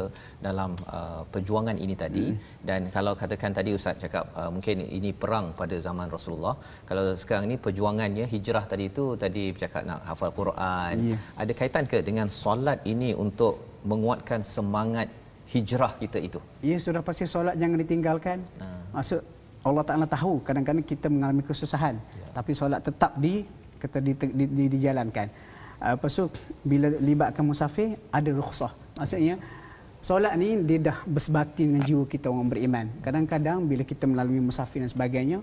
[0.46, 2.38] dalam uh, perjuangan ini tadi hmm.
[2.68, 6.54] dan kalau katakan tadi ustaz cakap uh, mungkin ini perang pada zaman Rasulullah.
[6.90, 10.94] Kalau sekarang ini perjuangannya hijrah tadi itu tadi bercakap nak hafal Quran.
[11.10, 11.20] Yeah.
[11.40, 15.08] Ada kaitan ke dengan solat ini untuk menguatkan semangat
[15.52, 16.40] hijrah kita itu?
[16.70, 18.38] Ya sudah pasti solat jangan ditinggalkan.
[18.60, 18.66] Ha.
[18.96, 19.20] Maksud
[19.64, 22.26] Allah Taala tahu kadang-kadang kita mengalami kesusahan ya.
[22.36, 23.48] tapi solat tetap di
[23.80, 25.26] kata di, di, di, dijalankan.
[25.80, 26.24] Uh, lepas tu
[26.64, 28.72] bila libatkan musafir ada rukhsah.
[29.00, 29.36] Maksudnya
[30.00, 32.86] solat ni dia dah bersebati dengan jiwa kita orang beriman.
[33.04, 35.38] Kadang-kadang bila kita melalui musafir dan sebagainya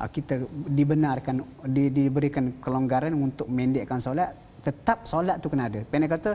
[0.00, 5.80] uh, kita dibenarkan di, diberikan kelonggaran untuk mendekkan solat tetap solat tu kena ada.
[5.84, 6.30] Pendek kata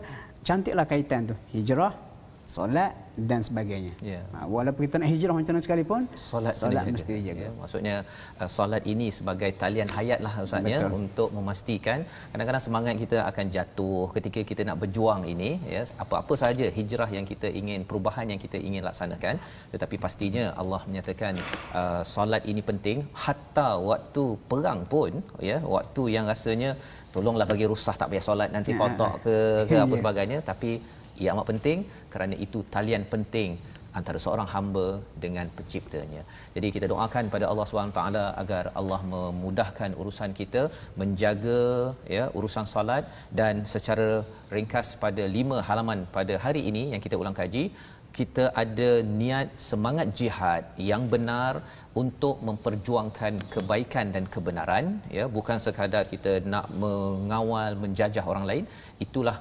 [0.45, 1.35] cantiklah kaitan tu.
[1.53, 2.10] Hijrah
[2.55, 2.91] solat
[3.29, 3.93] dan sebagainya.
[4.11, 4.19] Ya.
[4.33, 6.95] Ha, walaupun kita nak hijrah macam mana sekalipun, solat, solat dijaga.
[6.95, 7.45] mesti dijaga.
[7.45, 7.95] Ya, maksudnya
[8.41, 11.99] uh, solat ini sebagai talian hayat lah ustaz ya untuk memastikan
[12.31, 17.25] kadang-kadang semangat kita akan jatuh ketika kita nak berjuang ini ya apa-apa saja hijrah yang
[17.31, 19.35] kita ingin perubahan yang kita ingin laksanakan
[19.73, 21.33] tetapi pastinya Allah menyatakan
[21.79, 25.11] uh, solat ini penting hatta waktu perang pun
[25.49, 26.71] ya waktu yang rasanya
[27.15, 29.35] tolonglah bagi rusah tak payah solat nanti kotak ke
[29.71, 29.99] ke apa Ya.
[30.01, 30.71] sebagainya tapi
[31.21, 31.79] ia amat penting
[32.13, 33.51] kerana itu talian penting
[33.99, 34.85] antara seorang hamba
[35.23, 36.21] dengan penciptanya.
[36.55, 38.01] Jadi kita doakan pada Allah SWT
[38.43, 40.61] agar Allah memudahkan urusan kita
[41.01, 41.61] menjaga
[42.17, 43.05] ya urusan solat
[43.39, 44.09] dan secara
[44.55, 47.63] ringkas pada lima halaman pada hari ini yang kita ulang kaji
[48.17, 51.53] kita ada niat semangat jihad yang benar
[52.01, 54.85] untuk memperjuangkan kebaikan dan kebenaran
[55.17, 58.65] ya bukan sekadar kita nak mengawal menjajah orang lain
[59.05, 59.37] itulah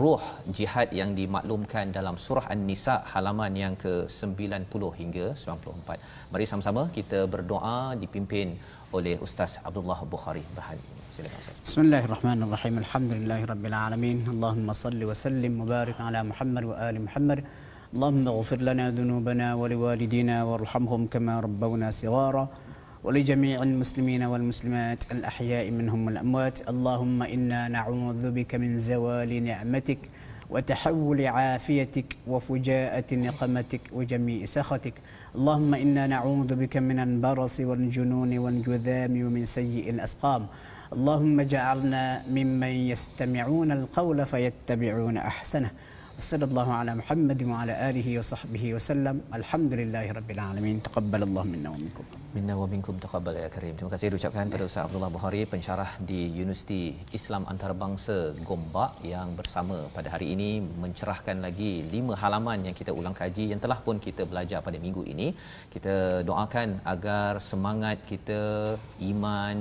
[0.00, 0.22] ruh
[0.56, 5.98] jihad yang dimaklumkan dalam surah An-Nisa halaman yang ke-90 hingga 94.
[6.32, 8.54] Mari sama-sama kita berdoa dipimpin
[8.96, 10.82] oleh Ustaz Abdullah Bukhari Bahari.
[11.12, 11.56] Silakan Ustaz.
[11.66, 16.96] بسم الله الرحمن الرحيم الحمد لله رب العالمين اللهم صل وسلم وبارك على محمد وآل
[17.06, 17.38] محمد
[17.92, 22.44] اللهم اغفر لنا ذنوبنا ولوالدينا وارحمهم كما ربونا صغارا
[23.07, 29.97] ولجميع المسلمين والمسلمات الأحياء منهم والأموات اللهم إنا نعوذ بك من زوال نعمتك
[30.49, 34.93] وتحول عافيتك وفجاءة نقمتك وجميع سخطك.
[35.35, 40.47] اللهم إنا نعوذ بك من البرص والجنون والجذام ومن سيء الأسقام.
[40.93, 45.71] اللهم اجعلنا ممن يستمعون القول فيتبعون أحسنه.
[46.18, 51.70] وصلى الله على محمد وعلى آله وصحبه وسلم الحمد لله رب العالمين تقبل الله منا
[51.74, 52.04] ومنكم
[52.36, 53.72] Minna wa minkum taqabbal ya karim.
[53.76, 58.16] Terima kasih diucapkan pada Ustaz Abdullah Bukhari pensyarah di Universiti Islam Antarabangsa
[58.48, 60.50] Gombak yang bersama pada hari ini
[60.84, 65.04] mencerahkan lagi lima halaman yang kita ulang kaji yang telah pun kita belajar pada minggu
[65.12, 65.28] ini.
[65.74, 68.40] Kita doakan agar semangat kita
[69.12, 69.56] iman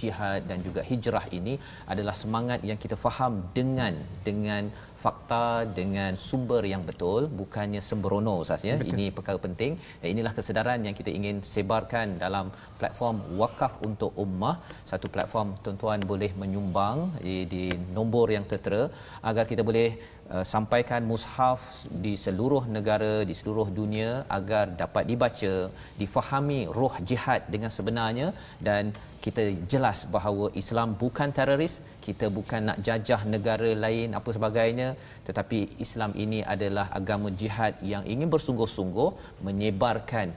[0.00, 1.54] jihad dan juga hijrah ini
[1.92, 3.94] adalah semangat yang kita faham dengan
[4.28, 4.64] dengan
[5.02, 5.46] fakta
[5.78, 8.76] dengan sumber yang betul bukannya sembrono ustaz ya.
[8.92, 12.46] Ini perkara penting dan inilah kesedaran yang kita ingin sebarkan dalam
[12.80, 14.56] platform wakaf untuk ummah.
[14.90, 17.64] Satu platform tuan-tuan boleh menyumbang di, di
[17.98, 18.82] nombor yang tertera
[19.30, 19.88] agar kita boleh
[20.34, 21.62] uh, sampaikan mushaf
[22.04, 25.54] di seluruh negara di seluruh dunia agar dapat dibaca
[26.02, 28.28] difahami roh jihad dengan sebenarnya
[28.68, 28.92] dan
[29.24, 31.74] kita jelas bahawa Islam bukan teroris
[32.06, 34.88] kita bukan nak jajah negara lain apa sebagainya
[35.28, 39.10] tetapi Islam ini adalah agama jihad yang ingin bersungguh-sungguh
[39.48, 40.28] menyebarkan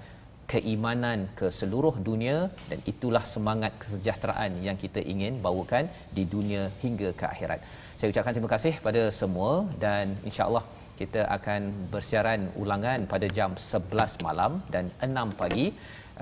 [0.52, 2.38] keimanan ke seluruh dunia
[2.70, 7.62] dan itulah semangat kesejahteraan yang kita ingin bawakan di dunia hingga ke akhirat.
[8.00, 9.52] Saya ucapkan terima kasih pada semua
[9.84, 10.64] dan insya-Allah
[11.00, 11.62] kita akan
[11.94, 15.72] bersiaran ulangan pada jam 11 malam dan 6 pagi.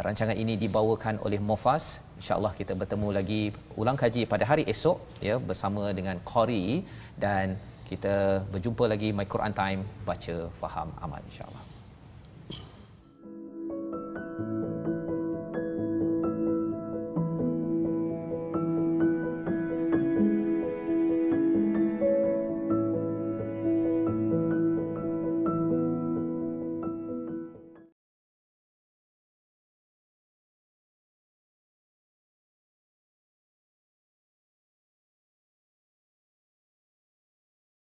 [0.05, 2.05] Rancangan ini dibawakan oleh Mofas.
[2.21, 3.41] Insya-Allah kita bertemu lagi
[3.81, 6.85] ulang kaji pada hari esok ya bersama dengan Qori
[7.25, 7.57] dan
[7.89, 11.72] kita berjumpa lagi My Quran Time baca faham amal insya-Allah.